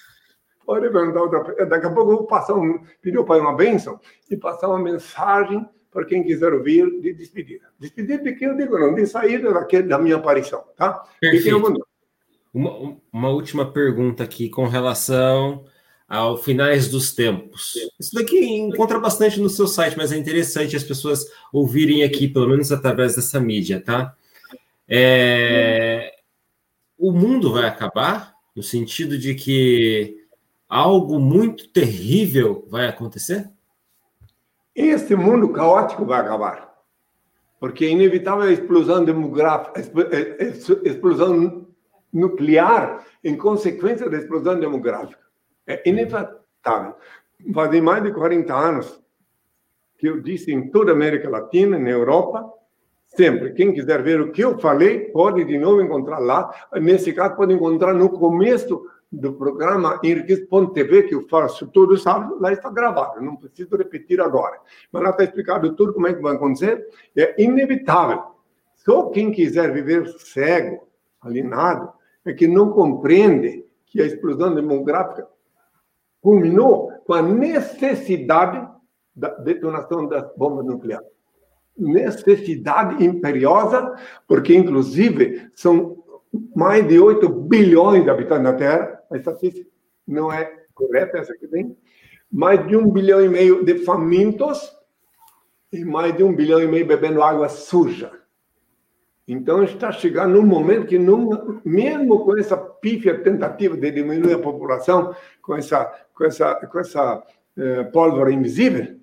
Pode 0.70 0.88
perguntar 0.88 1.22
outra 1.22 1.66
Daqui 1.66 1.86
a 1.86 1.90
pouco 1.90 2.12
eu 2.12 2.16
vou 2.18 2.26
passar 2.28 2.54
um, 2.54 2.78
pedir 3.02 3.18
ao 3.18 3.24
pai 3.24 3.40
uma 3.40 3.56
bênção 3.56 3.98
e 4.30 4.36
passar 4.36 4.68
uma 4.68 4.78
mensagem 4.78 5.68
para 5.90 6.04
quem 6.04 6.22
quiser 6.22 6.52
ouvir 6.52 6.88
de 7.00 7.12
despedida. 7.12 7.66
Despedida 7.76 8.22
de 8.22 8.36
quem 8.36 8.46
eu 8.46 8.56
digo 8.56 8.78
não, 8.78 8.94
de 8.94 9.04
saída 9.04 9.52
daquele, 9.52 9.88
da 9.88 9.98
minha 9.98 10.14
aparição, 10.14 10.62
tá? 10.76 11.02
Perfeito. 11.20 11.84
Uma, 12.54 12.96
uma 13.12 13.30
última 13.30 13.72
pergunta 13.72 14.22
aqui 14.22 14.48
com 14.48 14.68
relação 14.68 15.64
ao 16.08 16.38
finais 16.38 16.86
dos 16.86 17.12
tempos. 17.12 17.74
Isso 17.98 18.14
daqui 18.14 18.38
encontra 18.38 19.00
bastante 19.00 19.40
no 19.40 19.50
seu 19.50 19.66
site, 19.66 19.96
mas 19.96 20.12
é 20.12 20.16
interessante 20.16 20.76
as 20.76 20.84
pessoas 20.84 21.26
ouvirem 21.52 22.04
aqui, 22.04 22.28
pelo 22.28 22.48
menos 22.48 22.70
através 22.70 23.16
dessa 23.16 23.40
mídia, 23.40 23.82
tá? 23.84 24.14
É... 24.88 26.12
O 26.96 27.10
mundo 27.10 27.52
vai 27.52 27.64
acabar 27.64 28.34
no 28.54 28.62
sentido 28.62 29.18
de 29.18 29.34
que 29.34 30.20
algo 30.70 31.18
muito 31.18 31.68
terrível 31.68 32.64
vai 32.70 32.86
acontecer? 32.86 33.50
Este 34.72 35.16
mundo 35.16 35.52
caótico 35.52 36.06
vai 36.06 36.20
acabar. 36.20 36.70
Porque 37.58 37.84
é 37.84 37.88
inevitável 37.88 38.44
a 38.44 38.52
explosão 38.52 39.04
demográfica, 39.04 39.80
a 39.80 40.88
explosão 40.88 41.66
nuclear 42.12 43.04
em 43.22 43.36
consequência 43.36 44.08
da 44.08 44.16
explosão 44.16 44.58
demográfica. 44.58 45.20
É 45.66 45.82
inevitável. 45.88 46.94
Fazem 47.52 47.80
mais 47.80 48.02
de 48.02 48.12
40 48.12 48.54
anos 48.54 49.00
que 49.98 50.08
eu 50.08 50.20
disse 50.22 50.50
em 50.50 50.70
toda 50.70 50.92
a 50.92 50.94
América 50.94 51.28
Latina, 51.28 51.78
na 51.78 51.90
Europa, 51.90 52.50
sempre. 53.04 53.52
Quem 53.52 53.74
quiser 53.74 54.02
ver 54.02 54.18
o 54.18 54.32
que 54.32 54.42
eu 54.42 54.58
falei, 54.58 55.10
pode 55.10 55.44
de 55.44 55.58
novo 55.58 55.82
encontrar 55.82 56.18
lá. 56.18 56.50
Nesse 56.80 57.12
caso, 57.12 57.36
pode 57.36 57.52
encontrar 57.52 57.92
no 57.92 58.08
começo 58.08 58.82
do 59.12 59.32
programa 59.32 59.98
Enriquez.tv, 60.04 61.02
que 61.04 61.14
eu 61.14 61.26
faço 61.28 61.66
todo 61.66 61.98
sábado, 61.98 62.38
lá 62.40 62.52
está 62.52 62.70
gravado, 62.70 63.20
não 63.20 63.36
preciso 63.36 63.76
repetir 63.76 64.20
agora. 64.20 64.60
Mas 64.92 65.02
lá 65.02 65.10
está 65.10 65.24
explicado 65.24 65.74
tudo 65.74 65.92
como 65.92 66.06
é 66.06 66.14
que 66.14 66.22
vai 66.22 66.34
acontecer. 66.34 66.86
É 67.16 67.42
inevitável. 67.42 68.22
Só 68.76 69.10
quem 69.10 69.32
quiser 69.32 69.72
viver 69.72 70.06
cego, 70.18 70.86
alienado, 71.20 71.92
é 72.24 72.32
que 72.32 72.46
não 72.46 72.70
compreende 72.70 73.64
que 73.86 74.00
a 74.00 74.06
explosão 74.06 74.54
demográfica 74.54 75.26
culminou 76.20 76.92
com 77.04 77.14
a 77.14 77.22
necessidade 77.22 78.68
da 79.14 79.28
detonação 79.30 80.06
das 80.06 80.24
bombas 80.36 80.64
nucleares. 80.64 81.08
Necessidade 81.76 83.04
imperiosa, 83.04 83.94
porque, 84.28 84.54
inclusive, 84.54 85.50
são 85.54 86.04
mais 86.54 86.86
de 86.86 87.00
8 87.00 87.28
bilhões 87.28 88.04
de 88.04 88.10
habitantes 88.10 88.44
na 88.44 88.52
Terra, 88.52 88.99
a 89.10 89.16
estatística 89.16 89.68
não 90.06 90.32
é 90.32 90.64
correta, 90.74 91.18
essa 91.18 91.36
que 91.36 91.46
vem, 91.46 91.76
mais 92.30 92.66
de 92.66 92.76
um 92.76 92.90
bilhão 92.90 93.24
e 93.24 93.28
meio 93.28 93.64
de 93.64 93.84
famintos 93.84 94.76
e 95.72 95.84
mais 95.84 96.16
de 96.16 96.22
um 96.22 96.34
bilhão 96.34 96.60
e 96.60 96.66
meio 96.66 96.86
bebendo 96.86 97.22
água 97.22 97.48
suja. 97.48 98.12
Então 99.26 99.62
está 99.62 99.92
chegando 99.92 100.40
um 100.40 100.46
momento 100.46 100.86
que, 100.86 100.98
não, 100.98 101.60
mesmo 101.64 102.24
com 102.24 102.36
essa 102.36 102.56
pífia 102.56 103.22
tentativa 103.22 103.76
de 103.76 103.90
diminuir 103.90 104.34
a 104.34 104.38
população, 104.38 105.14
com 105.40 105.54
essa, 105.54 105.84
com 106.14 106.24
essa, 106.24 106.54
com 106.54 106.78
essa 106.78 107.22
eh, 107.56 107.84
pólvora 107.84 108.32
invisível, 108.32 108.98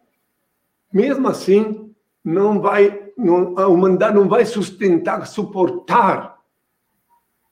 mesmo 0.91 1.27
assim, 1.29 1.93
não 2.23 2.59
vai, 2.59 3.11
não, 3.17 3.57
a 3.57 3.67
humanidade 3.67 4.15
não 4.15 4.27
vai 4.27 4.45
sustentar, 4.45 5.25
suportar 5.25 6.37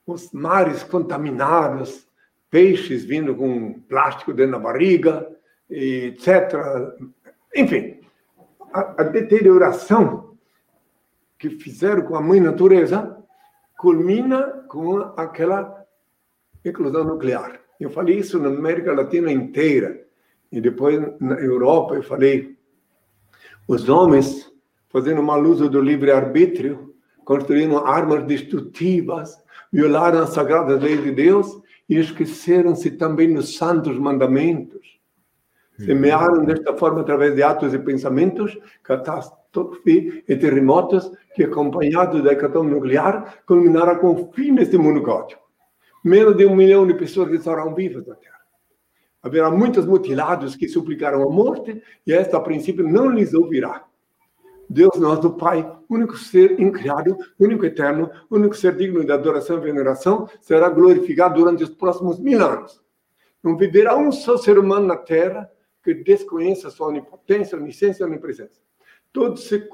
os 0.06 0.30
mares 0.32 0.82
contaminados, 0.82 2.05
peixes 2.50 3.04
vindo 3.04 3.34
com 3.34 3.80
plástico 3.80 4.32
dentro 4.32 4.52
da 4.52 4.58
barriga, 4.58 5.26
etc. 5.68 6.54
Enfim, 7.54 8.00
a, 8.72 9.02
a 9.02 9.04
deterioração 9.04 10.36
que 11.38 11.50
fizeram 11.50 12.02
com 12.02 12.16
a 12.16 12.20
mãe 12.20 12.40
natureza 12.40 13.16
culmina 13.76 14.64
com 14.68 14.98
aquela 15.16 15.84
eclosão 16.64 17.04
nuclear. 17.04 17.60
Eu 17.78 17.90
falei 17.90 18.18
isso 18.18 18.38
na 18.38 18.48
América 18.48 18.92
Latina 18.92 19.30
inteira. 19.30 20.04
E 20.50 20.60
depois 20.60 20.98
na 21.20 21.34
Europa 21.34 21.94
eu 21.94 22.02
falei, 22.02 22.56
os 23.68 23.88
homens 23.88 24.50
fazendo 24.88 25.22
mal 25.22 25.42
uso 25.42 25.68
do 25.68 25.80
livre-arbítrio, 25.80 26.94
construindo 27.24 27.78
armas 27.78 28.24
destrutivas, 28.24 29.36
violaram 29.70 30.20
as 30.20 30.30
sagradas 30.30 30.80
leis 30.80 31.02
de 31.02 31.10
Deus 31.10 31.60
e 31.88 31.96
esqueceram-se 31.96 32.92
também 32.92 33.32
dos 33.32 33.56
santos 33.56 33.98
mandamentos. 33.98 34.96
Semearam 35.78 36.44
desta 36.44 36.74
forma, 36.76 37.02
através 37.02 37.34
de 37.34 37.42
atos 37.42 37.74
e 37.74 37.78
pensamentos, 37.78 38.58
catástrofe 38.82 40.24
e 40.26 40.36
terremotos 40.36 41.10
que, 41.34 41.44
acompanhados 41.44 42.22
da 42.22 42.32
hecatombe 42.32 42.70
nuclear, 42.70 43.42
culminaram 43.46 43.98
com 43.98 44.12
o 44.12 44.32
fim 44.32 44.54
deste 44.54 44.78
mundo 44.78 45.02
caótico. 45.02 45.42
Menos 46.02 46.36
de 46.36 46.46
um 46.46 46.56
milhão 46.56 46.86
de 46.86 46.94
pessoas 46.94 47.30
estarão 47.32 47.74
vivas 47.74 48.06
na 48.06 48.14
Terra. 48.14 48.36
Haverá 49.22 49.50
muitos 49.50 49.84
mutilados 49.84 50.56
que 50.56 50.68
suplicaram 50.68 51.22
a 51.22 51.30
morte 51.30 51.82
e 52.06 52.12
esta, 52.12 52.36
a 52.36 52.40
princípio, 52.40 52.88
não 52.88 53.10
lhes 53.10 53.34
ouvirá. 53.34 53.85
Deus 54.68 54.98
nosso 54.98 55.30
Pai, 55.34 55.70
único 55.88 56.16
ser 56.16 56.60
incriado, 56.60 57.16
único 57.38 57.64
eterno, 57.64 58.10
único 58.30 58.56
ser 58.56 58.76
digno 58.76 59.04
de 59.04 59.12
adoração 59.12 59.58
e 59.58 59.60
veneração, 59.60 60.28
será 60.40 60.68
glorificado 60.68 61.36
durante 61.36 61.62
os 61.62 61.70
próximos 61.70 62.18
mil 62.18 62.44
anos. 62.44 62.82
Não 63.42 63.56
viverá 63.56 63.96
um 63.96 64.10
só 64.10 64.36
ser 64.36 64.58
humano 64.58 64.86
na 64.86 64.96
Terra 64.96 65.48
que 65.82 65.94
desconheça 65.94 66.68
sua 66.70 66.88
onipotência, 66.88 67.56
onisciência 67.56 68.02
e 68.02 68.06
onipresença. 68.06 68.60
Todos 69.12 69.44
se 69.44 69.68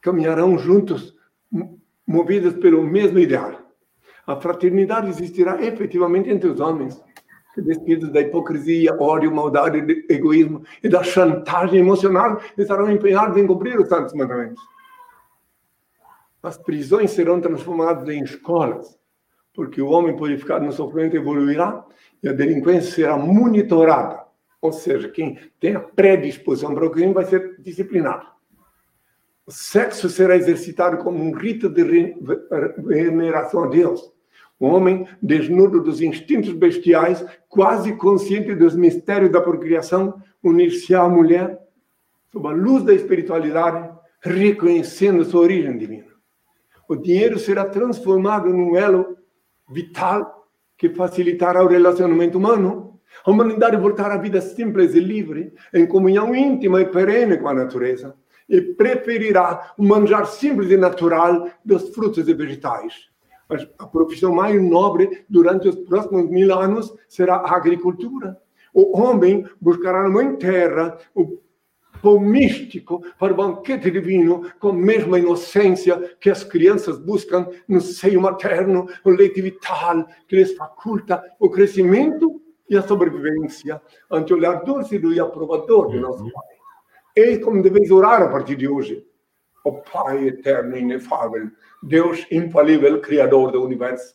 caminharão 0.00 0.56
juntos, 0.56 1.14
movidos 2.06 2.54
pelo 2.54 2.82
mesmo 2.82 3.18
ideal. 3.18 3.60
A 4.26 4.36
fraternidade 4.36 5.08
existirá 5.08 5.62
efetivamente 5.62 6.30
entre 6.30 6.48
os 6.48 6.58
homens 6.58 7.00
despidos 7.62 8.10
da 8.10 8.20
hipocrisia, 8.20 8.96
ódio, 9.00 9.34
maldade, 9.34 10.04
egoísmo 10.08 10.62
e 10.82 10.88
da 10.88 11.02
chantagem 11.02 11.80
emocional, 11.80 12.40
estarão 12.56 12.90
empenhados 12.90 13.36
em 13.36 13.46
cumprir 13.46 13.78
os 13.78 13.88
santos 13.88 14.14
mandamentos. 14.14 14.62
As 16.42 16.56
prisões 16.56 17.10
serão 17.10 17.40
transformadas 17.40 18.08
em 18.08 18.22
escolas, 18.22 18.98
porque 19.52 19.82
o 19.82 19.88
homem 19.88 20.16
purificado 20.16 20.64
no 20.64 20.72
sofrimento 20.72 21.16
evoluirá 21.16 21.84
e 22.22 22.28
a 22.28 22.32
delinquência 22.32 22.92
será 22.92 23.16
monitorada. 23.16 24.24
Ou 24.60 24.72
seja, 24.72 25.08
quem 25.08 25.38
tem 25.58 25.74
a 25.74 25.80
predisposição 25.80 26.74
para 26.74 26.86
o 26.86 26.90
crime 26.90 27.12
vai 27.12 27.24
ser 27.24 27.60
disciplinado. 27.60 28.26
O 29.46 29.52
sexo 29.52 30.08
será 30.08 30.36
exercitado 30.36 30.98
como 30.98 31.22
um 31.22 31.32
rito 31.32 31.68
de 31.68 32.16
veneração 32.78 33.64
a 33.64 33.68
Deus. 33.68 34.12
O 34.58 34.66
homem, 34.66 35.06
desnudo 35.22 35.82
dos 35.82 36.00
instintos 36.00 36.52
bestiais, 36.52 37.24
quase 37.56 37.94
consciente 37.94 38.54
dos 38.54 38.76
mistérios 38.76 39.32
da 39.32 39.40
procriação, 39.40 40.22
unir-se 40.44 40.94
à 40.94 41.08
mulher 41.08 41.58
sob 42.30 42.46
a 42.48 42.50
luz 42.50 42.84
da 42.84 42.92
espiritualidade, 42.92 43.90
reconhecendo 44.20 45.24
sua 45.24 45.40
origem 45.40 45.78
divina. 45.78 46.12
O 46.86 46.94
dinheiro 46.94 47.38
será 47.38 47.64
transformado 47.64 48.50
num 48.50 48.76
elo 48.76 49.16
vital 49.70 50.46
que 50.76 50.90
facilitará 50.90 51.64
o 51.64 51.68
relacionamento 51.68 52.36
humano. 52.36 53.00
A 53.24 53.30
humanidade 53.30 53.78
voltará 53.78 54.14
à 54.14 54.18
vida 54.18 54.42
simples 54.42 54.94
e 54.94 55.00
livre, 55.00 55.54
em 55.72 55.86
comunhão 55.86 56.34
íntima 56.34 56.82
e 56.82 56.86
perene 56.86 57.38
com 57.38 57.48
a 57.48 57.54
natureza, 57.54 58.14
e 58.46 58.60
preferirá 58.60 59.72
o 59.78 59.82
manjar 59.82 60.26
simples 60.26 60.70
e 60.70 60.76
natural 60.76 61.48
dos 61.64 61.88
frutos 61.94 62.28
e 62.28 62.34
vegetais. 62.34 63.08
A 63.78 63.86
profissão 63.86 64.34
mais 64.34 64.60
nobre 64.60 65.24
durante 65.28 65.68
os 65.68 65.76
próximos 65.76 66.28
mil 66.28 66.52
anos 66.52 66.92
será 67.08 67.36
a 67.36 67.56
agricultura. 67.56 68.36
O 68.74 68.98
homem 68.98 69.46
buscará 69.60 70.02
na 70.02 70.08
mãe 70.08 70.36
terra 70.36 70.98
o 71.14 71.38
pão 72.02 72.20
místico 72.20 73.02
para 73.18 73.32
o 73.32 73.36
banquete 73.36 73.90
divino 73.90 74.50
com 74.58 74.68
a 74.68 74.72
mesma 74.72 75.18
inocência 75.18 76.16
que 76.20 76.28
as 76.28 76.44
crianças 76.44 76.98
buscam 76.98 77.48
no 77.68 77.80
seio 77.80 78.20
materno, 78.20 78.86
o 79.04 79.10
leite 79.10 79.40
vital 79.40 80.06
que 80.28 80.36
lhes 80.36 80.54
faculta 80.54 81.22
o 81.38 81.48
crescimento 81.48 82.40
e 82.68 82.76
a 82.76 82.82
sobrevivência 82.82 83.80
ante 84.10 84.32
o 84.32 84.36
olhar 84.36 84.64
dúlcido 84.64 85.12
e 85.12 85.20
aprovador 85.20 85.88
de 85.90 86.00
nosso 86.00 86.24
Pai. 86.30 86.56
Eis 87.14 87.42
como 87.42 87.62
deveis 87.62 87.90
orar 87.90 88.22
a 88.22 88.28
partir 88.28 88.56
de 88.56 88.68
hoje. 88.68 89.05
O 89.66 89.82
Pai 89.82 90.28
eterno 90.28 90.76
inefável, 90.76 91.50
Deus 91.82 92.24
infalível, 92.30 93.00
Criador 93.00 93.50
do 93.50 93.64
universo, 93.64 94.14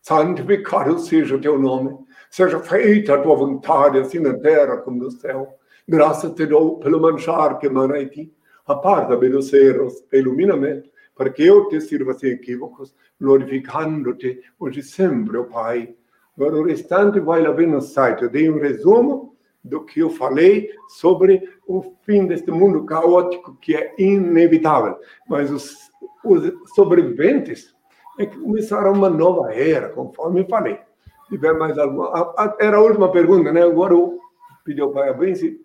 santificado 0.00 0.98
seja 0.98 1.36
o 1.36 1.38
teu 1.38 1.58
nome, 1.58 1.94
seja 2.30 2.58
feita 2.58 3.14
a 3.14 3.20
tua 3.20 3.36
vontade, 3.36 3.98
assim 3.98 4.18
na 4.18 4.32
terra 4.38 4.78
como 4.78 4.96
no 4.96 5.10
céu. 5.10 5.46
Graças 5.86 6.32
te 6.32 6.46
dou 6.46 6.78
pelo 6.78 7.02
manjar 7.02 7.58
que 7.58 7.66
emana 7.66 8.00
em 8.00 8.08
ti. 8.08 8.34
Aparta-me 8.66 9.28
dos 9.28 9.52
erros, 9.52 10.02
ilumina-me, 10.10 10.82
para 11.14 11.28
que 11.28 11.44
eu 11.44 11.68
te 11.68 11.82
sirva 11.82 12.14
sem 12.14 12.30
equívocos, 12.30 12.96
glorificando-te 13.20 14.40
hoje 14.58 14.82
sempre, 14.82 15.36
ó 15.36 15.44
Pai. 15.44 15.94
Agora, 16.34 16.56
o 16.56 16.64
restante 16.64 17.20
vai 17.20 17.42
lá 17.42 17.52
bem 17.52 17.66
no 17.66 17.82
site. 17.82 18.22
Eu 18.22 18.30
dei 18.30 18.48
um 18.48 18.58
resumo 18.58 19.36
do 19.68 19.84
que 19.84 20.00
eu 20.00 20.10
falei 20.10 20.70
sobre 20.88 21.48
o 21.66 21.94
fim 22.04 22.26
deste 22.26 22.50
mundo 22.50 22.84
caótico 22.84 23.56
que 23.60 23.74
é 23.76 23.94
inevitável. 23.98 24.96
Mas 25.28 25.50
os, 25.50 25.76
os 26.24 26.52
sobreviventes 26.74 27.74
é 28.18 28.26
que 28.26 28.38
começaram 28.38 28.92
uma 28.92 29.10
nova 29.10 29.52
era, 29.52 29.90
conforme 29.90 30.40
eu 30.40 30.46
falei. 30.46 30.78
Se 31.24 31.34
tiver 31.34 31.52
mais 31.52 31.78
alguma. 31.78 32.34
Era 32.58 32.78
a 32.78 32.80
última 32.80 33.12
pergunta, 33.12 33.52
né? 33.52 33.62
Agora 33.62 33.92
eu 33.92 34.18
pedi 34.64 34.80
ao 34.80 34.90
Pai 34.90 35.10
Abençoe 35.10 35.60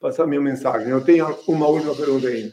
passar 0.00 0.26
minha 0.26 0.40
mensagem. 0.40 0.88
Eu 0.88 1.02
tenho 1.02 1.34
uma 1.48 1.66
última 1.66 1.94
pergunta 1.94 2.28
ainda. 2.28 2.52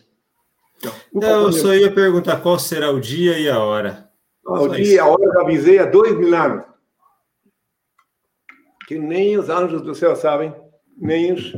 Não, 1.13 1.43
eu 1.43 1.51
só 1.51 1.73
ia 1.73 1.91
perguntar 1.91 2.41
qual 2.41 2.57
será 2.57 2.89
o 2.89 2.99
dia 2.99 3.37
e 3.37 3.49
a 3.49 3.59
hora. 3.59 4.09
Ah, 4.47 4.61
o 4.61 4.69
dia 4.69 4.95
e 4.95 4.99
a 4.99 5.05
hora 5.05 5.23
eu 5.23 5.41
avisei 5.41 5.77
há 5.77 5.85
dois 5.85 6.17
mil 6.17 6.33
anos. 6.35 6.63
Que 8.87 8.97
nem 8.97 9.37
os 9.37 9.49
anjos 9.49 9.81
do 9.81 9.93
céu 9.93 10.15
sabem, 10.15 10.53
nem 10.97 11.33
os 11.33 11.53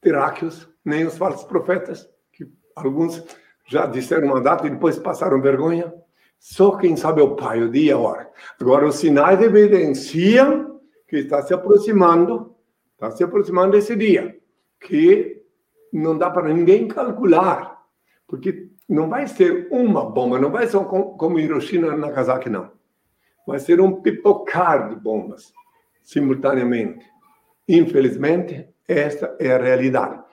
terráqueos, 0.00 0.68
nem 0.84 1.04
os 1.06 1.16
falsos 1.16 1.44
profetas, 1.44 2.08
que 2.32 2.46
alguns 2.74 3.24
já 3.66 3.86
disseram 3.86 4.28
uma 4.28 4.40
data 4.40 4.66
e 4.66 4.70
depois 4.70 4.98
passaram 4.98 5.40
vergonha. 5.40 5.92
Só 6.38 6.76
quem 6.76 6.96
sabe 6.96 7.20
é 7.20 7.24
o 7.24 7.34
Pai, 7.34 7.62
o 7.62 7.70
dia 7.70 7.90
e 7.90 7.92
a 7.92 7.98
hora. 7.98 8.30
Agora, 8.60 8.86
os 8.86 8.96
sinais 8.96 9.40
evidenciam 9.40 10.80
que 11.08 11.16
está 11.16 11.42
se 11.42 11.54
aproximando, 11.54 12.54
está 12.92 13.10
se 13.10 13.24
aproximando 13.24 13.76
esse 13.76 13.96
dia 13.96 14.38
que 14.80 15.42
não 15.92 16.16
dá 16.16 16.30
para 16.30 16.52
ninguém 16.52 16.86
calcular, 16.86 17.82
porque 18.26 18.70
não 18.88 19.08
vai 19.08 19.26
ser 19.26 19.68
uma 19.70 20.04
bomba, 20.08 20.38
não 20.38 20.50
vai 20.50 20.66
ser 20.66 20.78
como 20.84 21.38
Hiroshima 21.38 21.88
e 21.88 21.96
Nagasaki, 21.96 22.50
não. 22.50 22.70
Vai 23.46 23.58
ser 23.58 23.80
um 23.80 24.00
pipocar 24.00 24.88
de 24.88 24.96
bombas 24.96 25.52
simultaneamente. 26.02 27.06
Infelizmente, 27.68 28.74
esta 28.86 29.36
é 29.40 29.52
a 29.52 29.58
realidade. 29.58 30.25